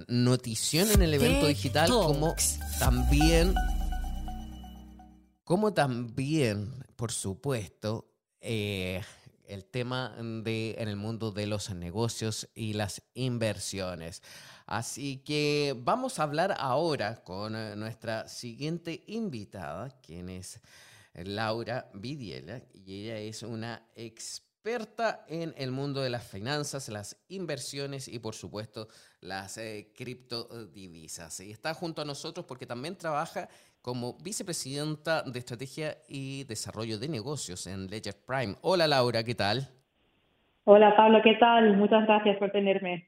[0.07, 2.35] notición en el evento digital como
[2.77, 3.55] también,
[5.43, 9.01] como también, por supuesto, eh,
[9.47, 14.21] el tema de, en el mundo de los negocios y las inversiones.
[14.65, 20.59] Así que vamos a hablar ahora con eh, nuestra siguiente invitada, quien es
[21.13, 28.07] Laura Vidiela, y ella es una experta en el mundo de las finanzas, las inversiones
[28.07, 28.87] y por supuesto
[29.21, 31.39] las eh, criptodivisas.
[31.41, 33.47] Y está junto a nosotros porque también trabaja
[33.85, 38.55] como vicepresidenta de Estrategia y Desarrollo de Negocios en Ledger Prime.
[38.61, 39.69] Hola Laura, ¿qué tal?
[40.63, 41.77] Hola Pablo, ¿qué tal?
[41.77, 43.07] Muchas gracias por tenerme.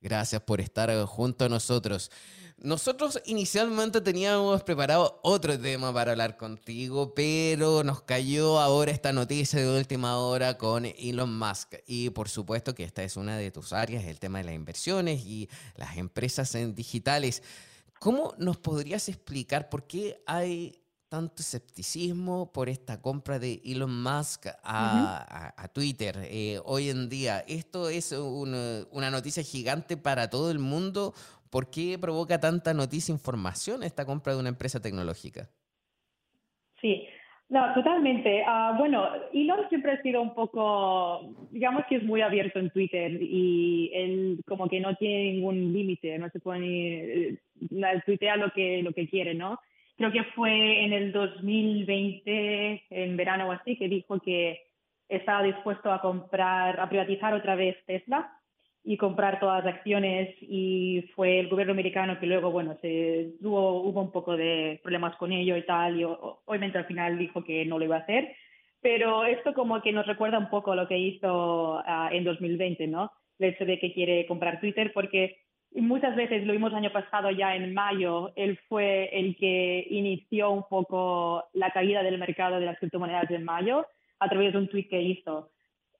[0.00, 2.10] Gracias por estar junto a nosotros.
[2.56, 9.60] Nosotros inicialmente teníamos preparado otro tema para hablar contigo, pero nos cayó ahora esta noticia
[9.60, 11.74] de última hora con Elon Musk.
[11.86, 15.26] Y por supuesto que esta es una de tus áreas, el tema de las inversiones
[15.26, 17.42] y las empresas en digitales.
[18.04, 20.78] ¿Cómo nos podrías explicar por qué hay
[21.08, 27.42] tanto escepticismo por esta compra de Elon Musk a, Twitter eh, hoy en día?
[27.48, 31.14] ¿Esto es una noticia gigante para todo el mundo
[31.48, 35.48] ¿Por qué provoca tanta noticia e información esta compra de una empresa tecnológica?
[36.82, 37.06] Sí,
[37.48, 38.42] no, totalmente.
[38.46, 43.18] Ah, bueno, Elon siempre ha sido un poco, digamos que es muy abierto en Twitter
[43.20, 47.38] y él como que no tiene ningún límite, no se pone, eh,
[48.06, 49.60] tuitea lo que, lo que quiere, ¿no?
[49.96, 54.60] Creo que fue en el 2020, en verano o así, que dijo que
[55.08, 58.32] estaba dispuesto a comprar, a privatizar otra vez Tesla
[58.86, 63.80] y comprar todas las acciones y fue el gobierno americano que luego, bueno, se hubo,
[63.80, 67.64] hubo un poco de problemas con ello y tal y obviamente al final dijo que
[67.64, 68.36] no lo iba a hacer,
[68.82, 73.10] pero esto como que nos recuerda un poco lo que hizo uh, en 2020, ¿no?
[73.38, 75.38] El hecho de que quiere comprar Twitter porque
[75.72, 80.64] muchas veces lo vimos año pasado ya en mayo, él fue el que inició un
[80.68, 83.86] poco la caída del mercado de las criptomonedas en mayo
[84.18, 85.53] a través de un tweet que hizo.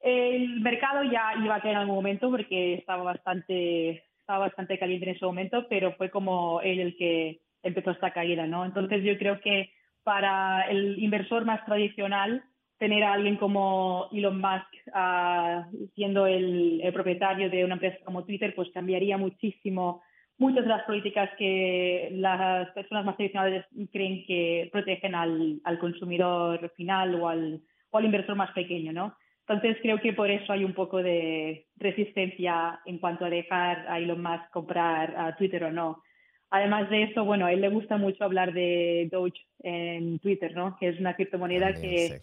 [0.05, 5.09] El mercado ya iba a caer en algún momento porque estaba bastante, estaba bastante caliente
[5.09, 8.66] en ese momento, pero fue como él el que empezó esta caída, ¿no?
[8.66, 9.70] Entonces yo creo que
[10.02, 12.44] para el inversor más tradicional,
[12.76, 18.55] tener a alguien como Elon Musk uh, siendo el, propietario de una empresa como Twitter,
[18.55, 20.02] pues cambiaría muchísimo
[20.36, 26.70] muchas de las políticas que las personas más tradicionales creen que protegen al, al consumidor
[26.76, 29.16] final o al, o al inversor más pequeño, ¿no?
[29.47, 33.99] Entonces creo que por eso hay un poco de resistencia en cuanto a dejar a
[33.99, 36.03] Elon Musk comprar a Twitter o no.
[36.51, 40.76] Además de eso, bueno, a él le gusta mucho hablar de Doge en Twitter, ¿no?
[40.78, 42.22] Que es una criptomoneda que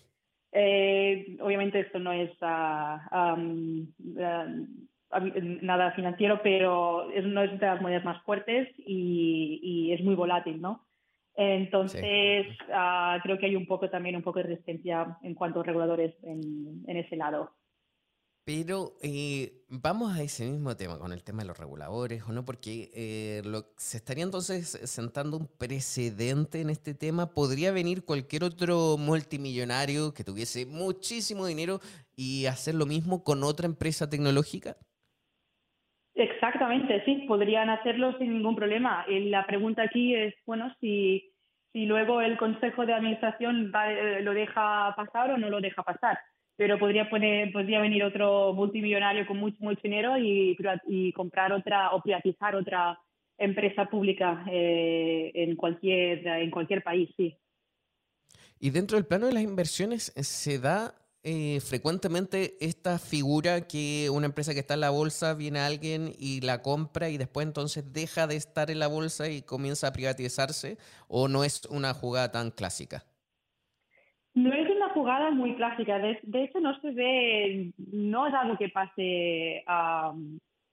[0.51, 3.37] eh, obviamente esto no es ah, ah,
[5.61, 10.59] nada financiero, pero es una de las monedas más fuertes y, y es muy volátil,
[10.59, 10.85] ¿no?
[11.41, 15.63] Entonces, ah, creo que hay un poco también un poco de resistencia en cuanto a
[15.63, 17.51] reguladores en, ese lado.
[18.43, 22.43] Pero eh, vamos a ese mismo tema, con el tema de los reguladores, ¿o no?
[22.43, 23.41] Porque eh,
[23.77, 27.33] se estaría entonces sentando un precedente en este tema.
[27.33, 31.79] ¿Podría venir cualquier otro multimillonario que tuviese muchísimo dinero
[32.15, 34.75] y hacer lo mismo con otra empresa tecnológica?
[36.13, 39.05] Exactamente, sí, podrían hacerlo sin ningún problema.
[39.07, 41.30] Y la pregunta aquí es, bueno, si,
[41.73, 46.19] si luego el Consejo de Administración eh, lo deja pasar o no lo deja pasar.
[46.57, 50.57] Pero podría, poner, podría venir otro multimillonario con mucho, mucho dinero y,
[50.87, 52.99] y comprar otra o privatizar otra
[53.37, 57.35] empresa pública eh, en, cualquier, en cualquier país, sí.
[58.59, 60.93] Y dentro del plano de las inversiones, ¿se da
[61.23, 66.41] eh, frecuentemente esta figura que una empresa que está en la bolsa viene alguien y
[66.41, 70.77] la compra y después entonces deja de estar en la bolsa y comienza a privatizarse
[71.07, 73.03] o no es una jugada tan clásica?
[74.33, 75.99] No es una jugada muy clásica.
[75.99, 79.63] De, hecho, no se ve, no es algo que pase,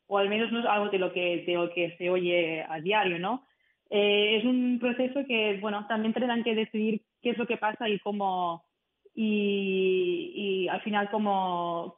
[0.06, 2.80] o al menos no es algo de lo que, de lo que se oye a
[2.80, 3.44] diario, ¿no?
[3.90, 7.88] Eh, es un proceso que, bueno, también tendrán que decidir qué es lo que pasa
[7.88, 8.64] y cómo,
[9.20, 11.96] y, al final cómo,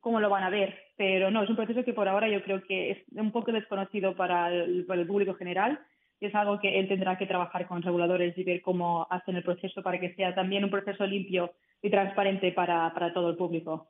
[0.00, 0.76] cómo lo van a ver.
[0.96, 4.14] Pero no, es un proceso que por ahora yo creo que es un poco desconocido
[4.16, 5.80] para el, para el público general
[6.20, 9.44] y es algo que él tendrá que trabajar con reguladores y ver cómo hacen el
[9.44, 13.88] proceso para que sea también un proceso limpio y transparente para, para todo el público.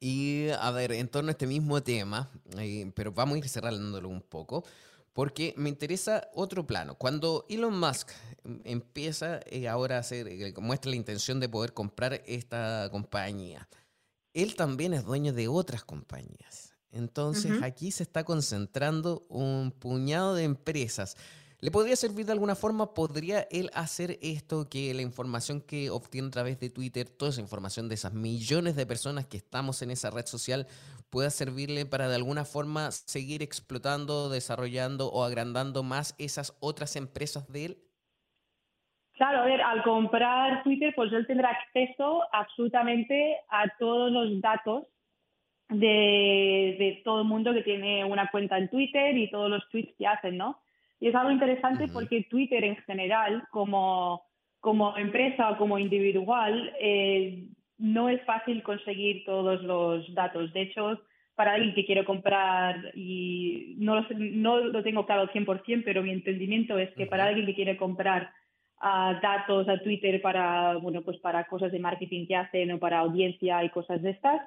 [0.00, 4.08] Y a ver, en torno a este mismo tema, eh, pero vamos a ir cerrándolo
[4.08, 4.64] un poco
[5.14, 6.96] porque me interesa otro plano.
[6.96, 8.10] Cuando Elon Musk
[8.64, 13.66] empieza eh, ahora a hacer, eh, muestra la intención de poder comprar esta compañía,
[14.34, 16.74] él también es dueño de otras compañías.
[16.90, 21.16] Entonces aquí se está concentrando un puñado de empresas
[21.64, 22.92] ¿Le podría servir de alguna forma?
[22.92, 27.40] ¿Podría él hacer esto que la información que obtiene a través de Twitter, toda esa
[27.40, 30.66] información de esas millones de personas que estamos en esa red social,
[31.14, 37.46] pueda servirle para de alguna forma seguir explotando, desarrollando o agrandando más esas otras empresas
[37.52, 37.76] de él?
[39.12, 44.88] Claro, a ver, al comprar Twitter, pues él tendrá acceso absolutamente a todos los datos
[45.68, 49.94] de, de todo el mundo que tiene una cuenta en Twitter y todos los tweets
[49.96, 50.58] que hacen, ¿no?
[50.98, 54.24] Y es algo interesante porque Twitter en general, como,
[54.58, 57.46] como empresa o como individual, eh,
[57.78, 60.52] no es fácil conseguir todos los datos.
[60.52, 61.00] De hecho,
[61.34, 66.02] para alguien que quiere comprar, y no lo, no lo tengo claro al 100%, pero
[66.02, 68.30] mi entendimiento es que para alguien que quiere comprar
[68.80, 73.00] uh, datos a Twitter para, bueno, pues para cosas de marketing que hacen o para
[73.00, 74.42] audiencia y cosas de estas,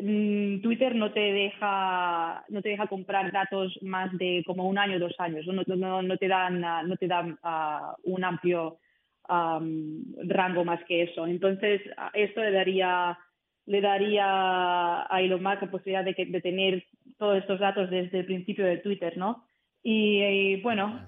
[0.00, 4.98] mm, Twitter no te deja no te deja comprar datos más de como un año
[4.98, 8.78] dos años no, no, no te dan no te dan uh, un amplio
[9.28, 11.80] um, rango más que eso entonces
[12.14, 13.18] esto le daría
[13.66, 16.84] le daría a Elon Musk la posibilidad de, que, de tener
[17.18, 19.44] todos estos datos desde el principio de Twitter, ¿no?
[19.82, 21.04] Y, bueno,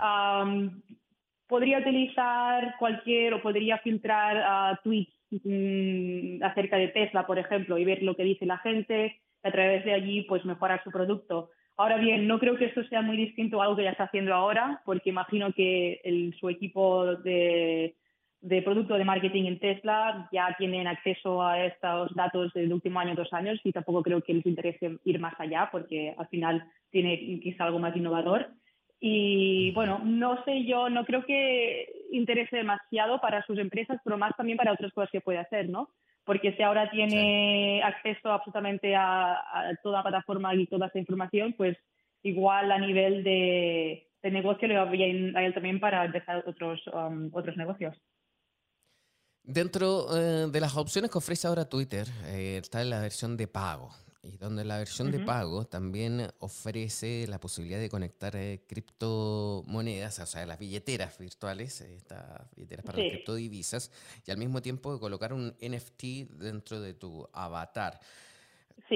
[1.46, 7.84] podría utilizar cualquier o podría filtrar uh, tweets mm, acerca de Tesla, por ejemplo, y
[7.84, 11.50] ver lo que dice la gente, a través de allí pues mejorar su producto.
[11.78, 14.34] Ahora bien, no creo que esto sea muy distinto a algo que ya está haciendo
[14.34, 17.94] ahora, porque imagino que el, su equipo de,
[18.46, 23.16] de producto de marketing en Tesla ya tienen acceso a estos datos del último año,
[23.16, 27.40] dos años, y tampoco creo que les interese ir más allá, porque al final tiene
[27.40, 28.50] quizá algo más innovador.
[29.00, 34.36] Y bueno, no sé yo, no creo que interese demasiado para sus empresas, pero más
[34.36, 35.90] también para otras cosas que puede hacer, ¿no?
[36.24, 39.42] Porque si ahora tiene acceso absolutamente a,
[39.82, 41.76] toda la plataforma y toda esa información, pues
[42.22, 47.30] igual a nivel de, negocio le va bien a él también para empezar otros, um,
[47.32, 48.00] otros negocios.
[49.46, 53.90] Dentro eh, de las opciones que ofrece ahora Twitter eh, está la versión de pago.
[54.24, 60.26] Y donde la versión de pago también ofrece la posibilidad de conectar eh, criptomonedas, o
[60.26, 63.92] sea, las billeteras virtuales, estas billeteras para las criptodivisas,
[64.26, 66.02] y al mismo tiempo de colocar un NFT
[66.40, 68.00] dentro de tu avatar.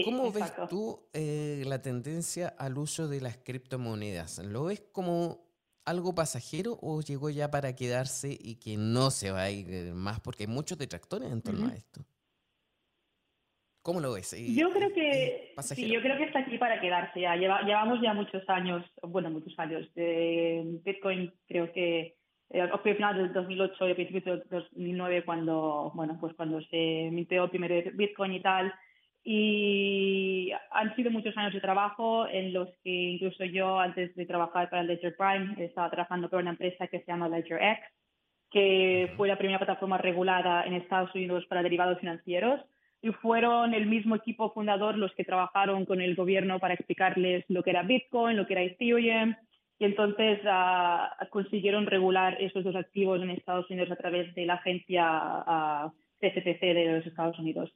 [0.05, 4.39] ¿Cómo ves tú la tendencia al uso de las criptomonedas?
[4.39, 5.50] ¿Lo ves como
[5.85, 10.21] algo pasajero o llegó ya para quedarse y que no se va a ir más?
[10.21, 12.05] Porque hay muchos detractores en torno a esto.
[13.83, 14.37] ¿Cómo lo ves?
[14.55, 17.21] Yo creo que sí, yo creo que está aquí para quedarse.
[17.21, 17.35] Ya.
[17.35, 19.89] llevamos ya muchos años, bueno, muchos años.
[19.95, 22.15] De Bitcoin creo que
[22.51, 27.45] eh, final del 2008 y a principios del 2009 cuando, bueno, pues cuando se mintió
[27.45, 28.75] el primer Bitcoin y tal.
[29.23, 34.71] Y han sido muchos años de trabajo en los que incluso yo, antes de trabajar
[34.71, 37.85] para Ledger Prime, estaba trabajando para una empresa que se llama Ledger X,
[38.51, 42.61] que fue la primera plataforma regulada en Estados Unidos para derivados financieros.
[43.03, 47.63] Y fueron el mismo equipo fundador los que trabajaron con el gobierno para explicarles lo
[47.63, 49.35] que era Bitcoin, lo que era Ethereum.
[49.79, 54.55] Y entonces uh, consiguieron regular esos dos activos en Estados Unidos a través de la
[54.55, 55.07] agencia
[55.47, 55.91] uh,
[56.21, 57.73] CFTC de los Estados Unidos.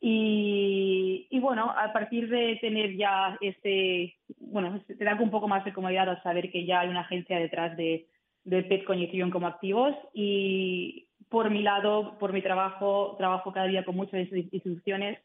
[0.00, 5.72] Y, bueno, a partir de tener ya ese, bueno, te da un poco más de
[5.72, 8.06] comodidad al saber que ya hay una agencia detrás de,
[8.44, 9.94] de Ethereum como activos.
[10.12, 15.18] Y por mi lado, por mi trabajo, trabajo cada día con muchas instituciones.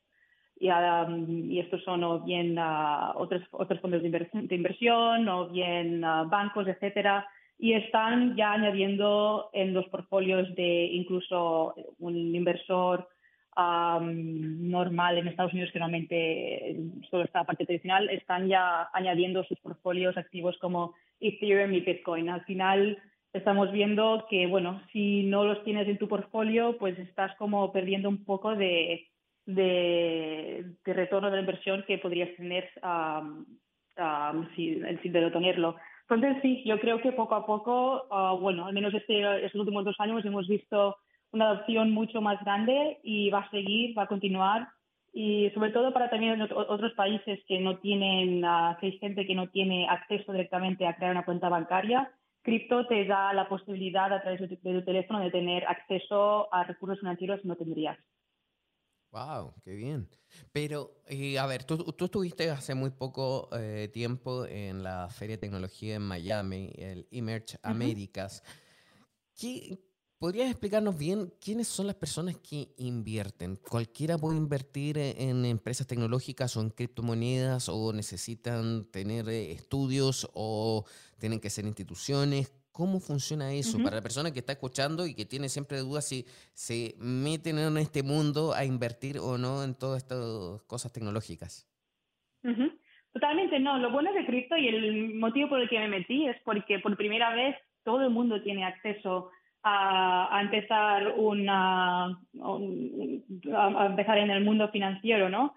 [0.59, 5.49] Y, y estos son o bien uh, otros, otros fondos de, inversión, de inversión o
[5.49, 13.07] bien uh, bancos, etcétera, y están ya añadiendo en los portfolios de incluso un inversor
[13.58, 16.78] normal en Estados Unidos, que normalmente
[17.10, 22.30] solo está la parte tradicional, están ya añadiendo sus portfolios activos como Ethereum y Bitcoin.
[22.30, 22.97] Al final
[23.34, 28.10] estamos viendo que, bueno, si no los tienes en tu portfolio, pues estás como perdiendo
[28.10, 29.08] un poco de,
[29.45, 32.70] de, retorno de la inversión que podrías tener
[34.56, 35.76] si, sin de tenerlo.
[36.10, 39.86] Entonces, sí, yo creo que poco a poco, ah, bueno, al menos este, estos últimos
[39.86, 40.97] dos años hemos visto
[41.32, 44.68] una adopción mucho más grande y va a seguir, va a continuar.
[45.14, 49.36] Y sobre todo para también otros países que no tienen, uh, que hay gente que
[49.36, 52.10] no tiene acceso directamente a crear una cuenta bancaria,
[52.42, 57.00] cripto te da la posibilidad a través de tu, teléfono de tener acceso a recursos
[57.00, 57.98] financieros que no tendrías.
[59.12, 60.08] Wow, qué bien.
[60.54, 65.36] Pero, eh, a ver, tú, tú, estuviste hace muy poco eh, tiempo en la Feria
[65.36, 68.42] de Tecnología en Miami, el Emerge Américas.
[69.38, 69.78] ¿Qué,
[70.22, 73.55] ¿Podrías explicarnos bien quiénes son las personas que invierten?
[73.55, 80.30] ¿Cualquiera puede invertir e-, en empresas tecnológicas o en criptomonedas o necesitan tener eh, estudios
[80.36, 80.86] o
[81.19, 82.53] tienen que ser instituciones?
[82.72, 86.24] ¿Cómo funciona eso para la persona que está escuchando y que tiene siempre dudas si
[86.53, 91.67] se meten en este mundo a invertir o no en todas estas cosas tecnológicas?
[93.11, 93.80] Totalmente no.
[93.80, 96.95] Lo bueno de cripto y el motivo por el que me metí es porque por
[96.95, 99.32] primera vez todo el mundo tiene acceso
[99.64, 105.53] a, empezar una, a empezar en el mundo financiero, ¿no?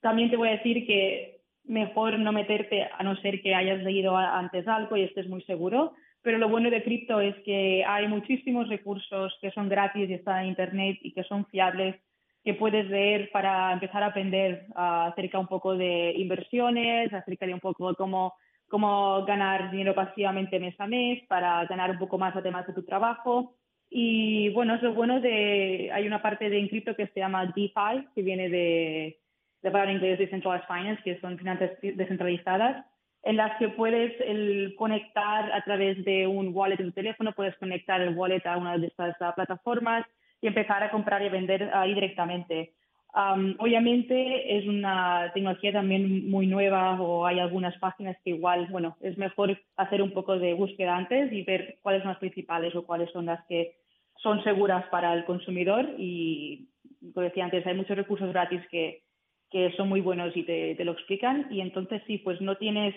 [0.00, 4.16] también te voy a decir que mejor no meterte a no ser que hayas leído
[4.16, 5.92] antes algo y estés muy seguro.
[6.22, 10.42] Pero lo bueno de cripto es que hay muchísimos recursos que son gratis y están
[10.42, 11.96] en Internet y que son fiables
[12.44, 17.60] que puedes leer para empezar a aprender acerca un poco de inversiones, acerca de un
[17.60, 18.34] poco cómo,
[18.72, 22.82] cómo ganar dinero pasivamente mes a mes, para ganar un poco más además de tu
[22.82, 23.54] trabajo.
[23.90, 28.08] Y bueno, es lo bueno de, hay una parte de Encripto que se llama DeFi,
[28.14, 29.20] que viene de,
[29.60, 32.86] de palabra inglés Decentralized Finance, que son finanzas descentralizadas,
[33.24, 37.54] en las que puedes el, conectar a través de un wallet en tu teléfono, puedes
[37.58, 40.06] conectar el wallet a una de estas plataformas
[40.40, 42.72] y empezar a comprar y vender ahí directamente.
[43.14, 49.18] Obviamente es una tecnología también muy nueva o hay algunas páginas que igual, bueno, es
[49.18, 53.10] mejor hacer un poco de búsqueda antes y ver cuáles son las principales o cuáles
[53.10, 53.76] son las que
[54.22, 55.90] son seguras para el consumidor.
[55.98, 56.68] Y,
[57.12, 59.02] como decía antes, hay muchos recursos gratis que,
[59.50, 61.48] que son muy buenos y te, te, lo explican.
[61.50, 62.94] Y entonces sí, pues no tienes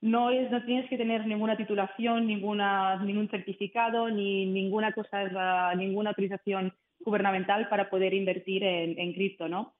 [0.00, 6.10] no es no tienes que tener ninguna titulación, ninguna ningún certificado ni ninguna cosa ninguna
[6.10, 9.74] autorización gubernamental para poder invertir en, en cripto, ¿no?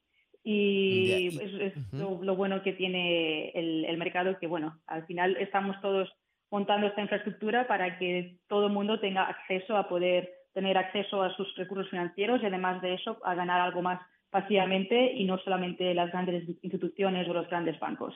[0.44, 6.10] Y es, lo, bueno que tiene el, el, mercado, que bueno, al final estamos todos
[6.50, 11.34] montando esta infraestructura para que todo el mundo tenga acceso a poder tener acceso a
[11.36, 14.00] sus recursos financieros y además de eso a ganar algo más
[14.30, 18.14] pasivamente y no solamente las grandes instituciones o los grandes bancos.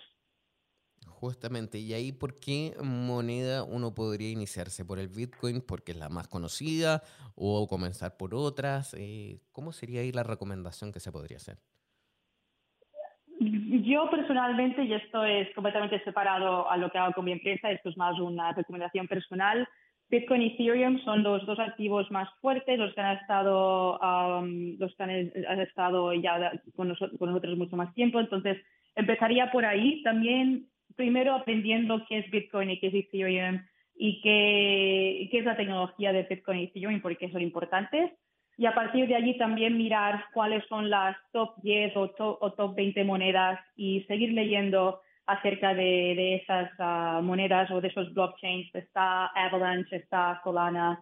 [1.22, 6.08] Justamente, y ahí por qué moneda uno podría iniciarse por el Bitcoin, porque es la
[6.08, 7.02] más conocida,
[7.36, 8.92] o comenzar por otras.
[8.98, 11.58] Eh, ¿Cómo sería ahí la recomendación que se podría hacer?
[13.38, 17.90] Yo personalmente, y esto es completamente separado a lo que hago con mi empresa, esto
[17.90, 19.68] es más una recomendación personal.
[20.10, 24.00] Bitcoin y Ethereum son los dos activos más fuertes, los que han estado,
[24.76, 28.18] los que han, estado ya con nosotros, con nosotros mucho más tiempo.
[28.18, 28.58] Entonces,
[28.96, 30.02] empezaría por ahí.
[30.02, 33.62] También primero aprendiendo qué es Bitcoin y qué es Ethereum
[33.94, 38.12] y qué, qué es la tecnología de Bitcoin y Ethereum, porque son importantes.
[38.58, 43.04] Y a partir de allí también mirar cuáles son las top 10 o top, 20
[43.04, 48.74] monedas y seguir leyendo acerca de, de esas ah, monedas o de esos blockchains.
[48.74, 51.00] Está Avalanche, está Solana,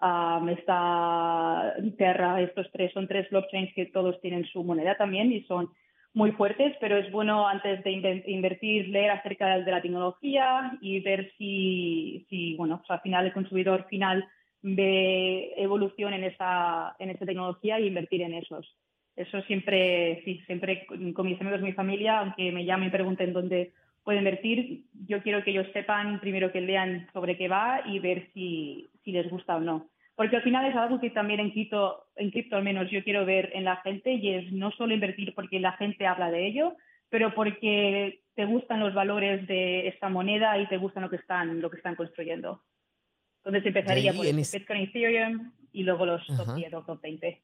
[0.00, 2.40] um, está Terra.
[2.40, 5.70] Estos tres son tres blockchains que todos tienen su moneda también y son
[6.14, 11.32] muy fuertes, pero es bueno antes de invertir leer acerca de la tecnología y ver
[11.38, 14.26] si, si bueno, pues al final el consumidor final
[14.60, 18.76] ve evolución en esa, en esa tecnología e invertir en esos.
[19.16, 23.72] Eso siempre, sí, siempre con mis amigos, mi familia, aunque me llamen y pregunten dónde
[24.04, 28.28] puedo invertir, yo quiero que ellos sepan primero que lean sobre qué va y ver
[28.32, 29.91] si, si les gusta o no.
[30.14, 33.24] Porque al final es algo que también en cripto, en cripto al menos yo quiero
[33.24, 36.76] ver en la gente y es no solo invertir porque la gente habla de ello,
[37.08, 41.60] pero porque te gustan los valores de esta moneda y te gustan lo que están,
[41.60, 42.62] lo que están construyendo.
[43.38, 47.42] Entonces empezaría por Bitcoin Ethereum y luego los top 10 o top 20.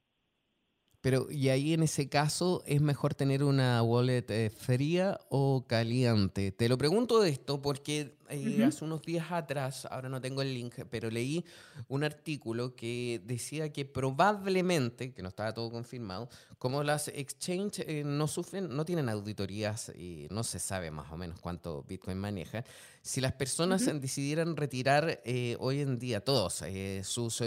[1.00, 6.50] Pero, y ahí en ese caso, ¿es mejor tener una wallet eh, fría o caliente?
[6.50, 10.52] Te lo pregunto de esto porque eh, hace unos días atrás, ahora no tengo el
[10.52, 11.44] link, pero leí
[11.86, 16.28] un artículo que decía que probablemente, que no estaba todo confirmado,
[16.58, 21.16] como las exchange eh, no sufren, no tienen auditorías y no se sabe más o
[21.16, 22.64] menos cuánto Bitcoin maneja,
[23.02, 25.22] si las personas decidieran retirar
[25.60, 26.64] hoy en día todos
[27.04, 27.42] sus,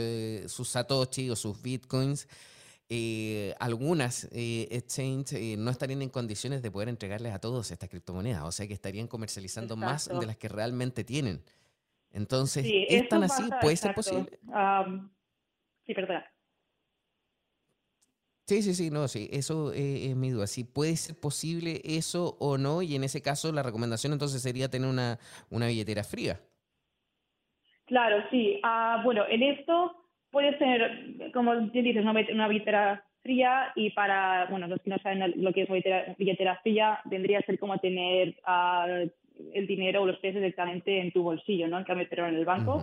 [0.47, 2.27] sus satoshi o sus Bitcoins,
[2.93, 7.87] eh, algunas eh, exchanges eh, no estarían en condiciones de poder entregarles a todos estas
[7.87, 11.41] criptomonedas, o sea que estarían comercializando más de las que realmente tienen.
[12.11, 13.49] Entonces, ¿es tan así?
[13.61, 14.37] ¿Puede ser posible?
[15.85, 16.21] sí, perdón.
[18.45, 20.45] Sí, sí, sí, no, sí, eso es mi duda.
[20.45, 24.67] Si puede ser posible eso o no, y en ese caso la recomendación entonces sería
[24.69, 25.17] tener una,
[25.49, 26.41] una billetera fría.
[27.85, 28.59] Claro, sí.
[28.63, 30.00] Ah, bueno, en esto
[30.31, 35.33] puede ser, como dices, una, una billetera fría y para, bueno, los que no saben
[35.35, 39.07] lo que es billetera, billetera fría, vendría a ser como tener uh,
[39.53, 41.77] el dinero o los pesos directamente en tu bolsillo, ¿no?
[41.77, 42.81] En cambio, tenerlo en el banco.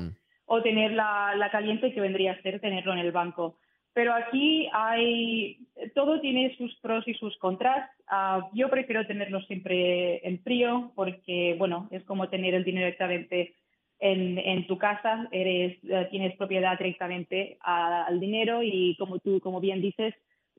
[0.51, 3.59] O tener la, la caliente, que vendría a ser tenerlo en el banco.
[3.93, 5.59] Pero aquí hay,
[5.95, 7.91] todo tiene sus pros y sus contras.
[8.11, 13.55] Uh, yo prefiero tenerlo siempre en frío porque, bueno, es como tener el dinero directamente
[14.01, 19.61] en, en tu casa, eres, eh, tienes propiedad directamente al dinero y como tú, como
[19.61, 20.15] bien dices,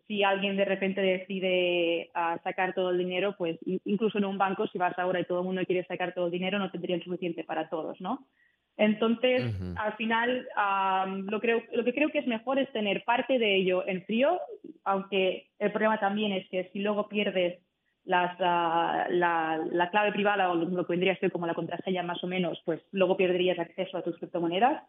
[0.07, 4.67] si alguien de repente decide ah, sacar todo el dinero, pues incluso en un banco,
[4.67, 7.43] si vas ahora y todo el mundo quiere sacar todo el dinero, no tendrían suficiente
[7.43, 8.25] para todos, ¿no?
[8.75, 10.47] Entonces, al final,
[11.29, 14.39] lo, creo, lo que creo que es mejor es tener parte de ello en frío,
[14.85, 17.59] aunque el problema también es que si luego pierdes
[18.09, 19.07] las, la,
[19.71, 22.59] la, clave privada o lo que vendría a ser como la contraseña más o menos,
[22.65, 24.81] pues luego perderías acceso a tus criptomonedas.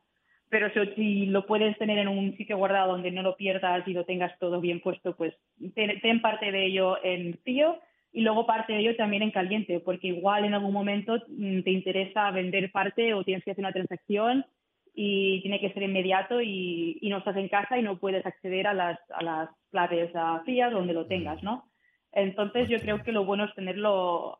[0.48, 4.06] pero si, lo puedes tener en un sitio guardado donde no lo pierdas y lo
[4.06, 5.34] tengas todo bien puesto, pues
[5.74, 7.78] ten, parte de ello en frío
[8.10, 11.70] y luego parte de ello también en caliente, porque igual en algún momento mm, te
[11.72, 14.46] interesa vender parte o tienes que hacer una transacción
[14.94, 18.72] y tiene que ser inmediato y, no estás en casa y no puedes acceder a
[18.72, 20.10] las, a las claves
[20.46, 21.69] frías donde lo tengas, ¿no?
[22.12, 24.36] Entonces yo creo que lo bueno es tenerlo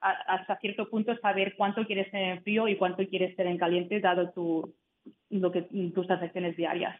[0.00, 4.00] hasta cierto punto, saber cuánto quieres tener en frío y cuánto quieres tener en caliente,
[4.00, 4.74] dado tu,
[5.30, 6.98] lo que, tus transacciones diarias.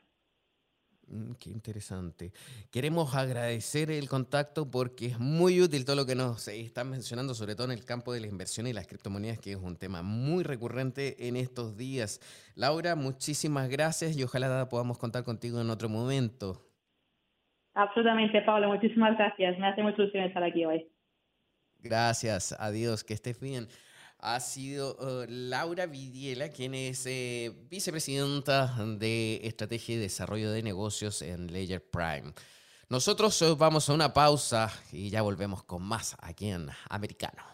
[1.07, 2.33] Mm, qué interesante.
[2.71, 7.55] Queremos agradecer el contacto porque es muy útil todo lo que nos están mencionando, sobre
[7.55, 10.45] todo en el campo de la inversión y las criptomonedas, que es un tema muy
[10.45, 12.21] recurrente en estos días.
[12.55, 16.74] Laura, muchísimas gracias y ojalá podamos contar contigo en otro momento.
[17.75, 18.69] Absolutamente, Pablo.
[18.69, 19.59] Muchísimas gracias.
[19.59, 20.89] Me hace mucha ilusión estar aquí hoy.
[21.81, 22.53] Gracias.
[22.59, 23.05] Adiós.
[23.05, 23.69] Que estés bien
[24.25, 31.21] ha sido uh, Laura Vidiela, quien es eh, vicepresidenta de Estrategia y Desarrollo de Negocios
[31.21, 32.33] en Ledger Prime.
[32.89, 37.54] Nosotros uh, vamos a una pausa y ya volvemos con más aquí en Americano.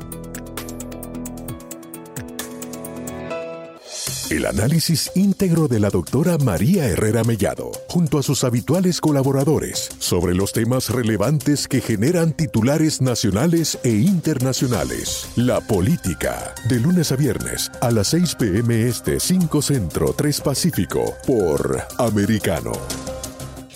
[4.31, 10.33] El análisis íntegro de la doctora María Herrera Mellado, junto a sus habituales colaboradores, sobre
[10.33, 15.27] los temas relevantes que generan titulares nacionales e internacionales.
[15.35, 21.13] La política, de lunes a viernes, a las 6 pm este 5 Centro 3 Pacífico,
[21.27, 22.71] por Americano.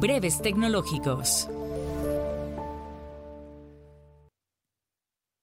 [0.00, 1.48] Breves tecnológicos.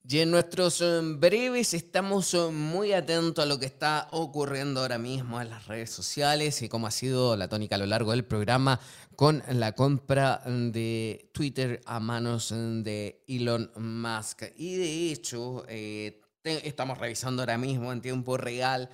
[0.07, 4.97] Y en nuestros eh, breves estamos eh, muy atentos a lo que está ocurriendo ahora
[4.97, 8.23] mismo en las redes sociales y cómo ha sido la tónica a lo largo del
[8.23, 8.79] programa
[9.17, 14.43] con la compra de Twitter a manos de Elon Musk.
[14.55, 18.89] Y de hecho, eh, estamos revisando ahora mismo en tiempo real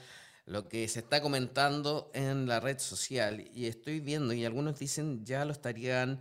[0.52, 5.26] lo que se está comentando en la red social y estoy viendo y algunos dicen
[5.26, 6.20] ya lo estarían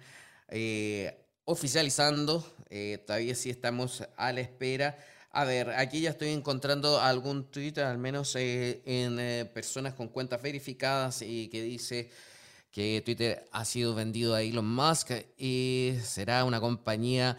[1.51, 2.45] oficializando.
[2.69, 4.97] Eh, todavía sí estamos a la espera.
[5.33, 10.09] A ver, aquí ya estoy encontrando algún Twitter, al menos eh, en eh, personas con
[10.09, 12.11] cuentas verificadas y que dice
[12.71, 17.37] que Twitter ha sido vendido a Elon Musk y será una compañía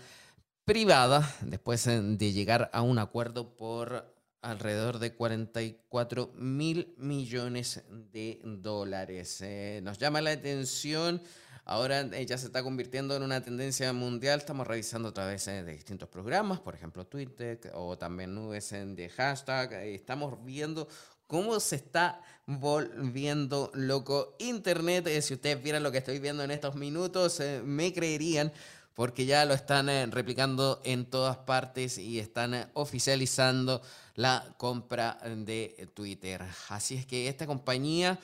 [0.65, 9.39] privada después de llegar a un acuerdo por alrededor de 44 mil millones de dólares.
[9.41, 11.21] Eh, nos llama la atención.
[11.63, 14.39] Ahora ya se está convirtiendo en una tendencia mundial.
[14.39, 19.73] Estamos revisando a través de distintos programas, por ejemplo Twitter o también nubes de hashtag.
[19.73, 20.87] Estamos viendo
[21.27, 25.07] cómo se está volviendo loco Internet.
[25.07, 28.51] Eh, si ustedes vieran lo que estoy viendo en estos minutos, eh, me creerían
[28.95, 33.81] porque ya lo están eh, replicando en todas partes y están oficializando
[34.15, 36.43] la compra de Twitter.
[36.69, 38.19] Así es que esta compañía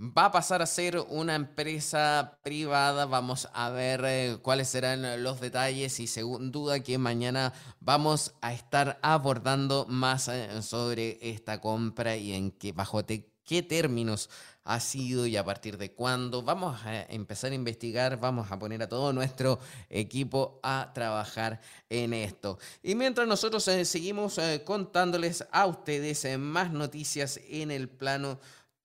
[0.00, 3.04] va a pasar a ser una empresa privada.
[3.06, 8.54] Vamos a ver eh, cuáles serán los detalles y sin duda que mañana vamos a
[8.54, 14.30] estar abordando más eh, sobre esta compra y en qué, bajo qué términos
[14.64, 16.42] ha sido y a partir de cuándo.
[16.42, 19.58] Vamos a empezar a investigar, vamos a poner a todo nuestro
[19.88, 22.58] equipo a trabajar en esto.
[22.82, 28.38] Y mientras nosotros eh, seguimos contándoles a ustedes más noticias en el plano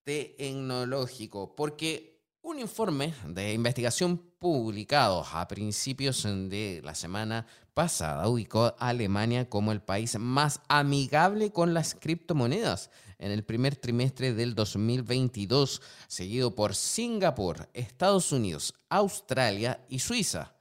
[0.04, 8.88] tecnológico, porque un informe de investigación publicado a principios de la semana pasada ubicó a
[8.88, 15.82] Alemania como el país más amigable con las criptomonedas en el primer trimestre del 2022,
[16.06, 20.56] seguido por Singapur, Estados Unidos, Australia y Suiza.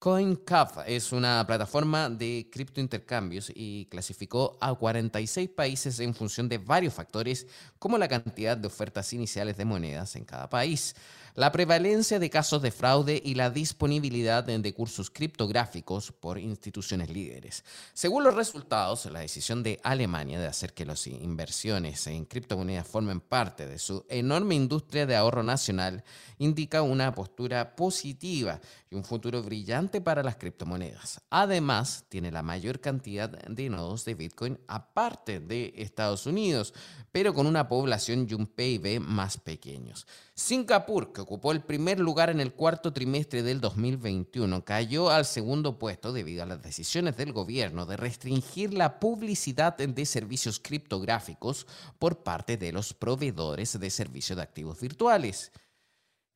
[0.00, 6.94] CoinCap es una plataforma de criptointercambios y clasificó a 46 países en función de varios
[6.94, 7.46] factores
[7.78, 10.96] como la cantidad de ofertas iniciales de monedas en cada país
[11.40, 17.64] la prevalencia de casos de fraude y la disponibilidad de cursos criptográficos por instituciones líderes.
[17.94, 23.22] Según los resultados, la decisión de Alemania de hacer que las inversiones en criptomonedas formen
[23.22, 26.04] parte de su enorme industria de ahorro nacional
[26.36, 28.60] indica una postura positiva
[28.90, 31.22] y un futuro brillante para las criptomonedas.
[31.30, 36.74] Además, tiene la mayor cantidad de nodos de Bitcoin aparte de Estados Unidos,
[37.12, 40.06] pero con una población y un PIB más pequeños.
[40.34, 45.78] Singapur, que ocupó el primer lugar en el cuarto trimestre del 2021, cayó al segundo
[45.78, 51.68] puesto debido a las decisiones del gobierno de restringir la publicidad de servicios criptográficos
[52.00, 55.52] por parte de los proveedores de servicios de activos virtuales.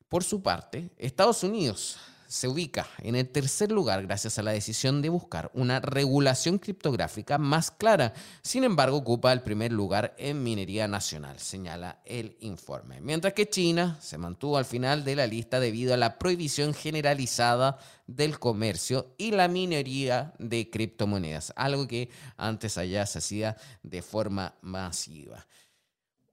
[0.07, 1.97] Por su parte, Estados Unidos
[2.35, 7.37] se ubica en el tercer lugar gracias a la decisión de buscar una regulación criptográfica
[7.37, 8.13] más clara.
[8.41, 12.99] Sin embargo, ocupa el primer lugar en minería nacional, señala el informe.
[12.99, 17.77] Mientras que China se mantuvo al final de la lista debido a la prohibición generalizada
[18.05, 24.55] del comercio y la minería de criptomonedas, algo que antes allá se hacía de forma
[24.61, 25.47] masiva.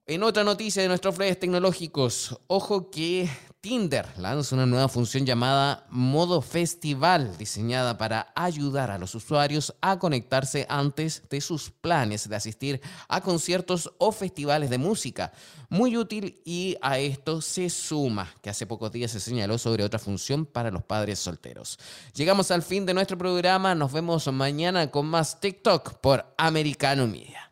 [0.04, 3.30] En otra noticia de nuestros redes tecnológicos, ojo que
[3.60, 10.00] Tinder lanza una nueva función llamada Modo Festival, diseñada para ayudar a los usuarios a
[10.00, 15.30] conectarse antes de sus planes de asistir a conciertos o festivales de música.
[15.68, 20.00] Muy útil y a esto se suma que hace pocos días se señaló sobre otra
[20.00, 21.78] función para los padres solteros.
[22.12, 27.51] Llegamos al fin de nuestro programa, nos vemos mañana con más TikTok por Americano Media.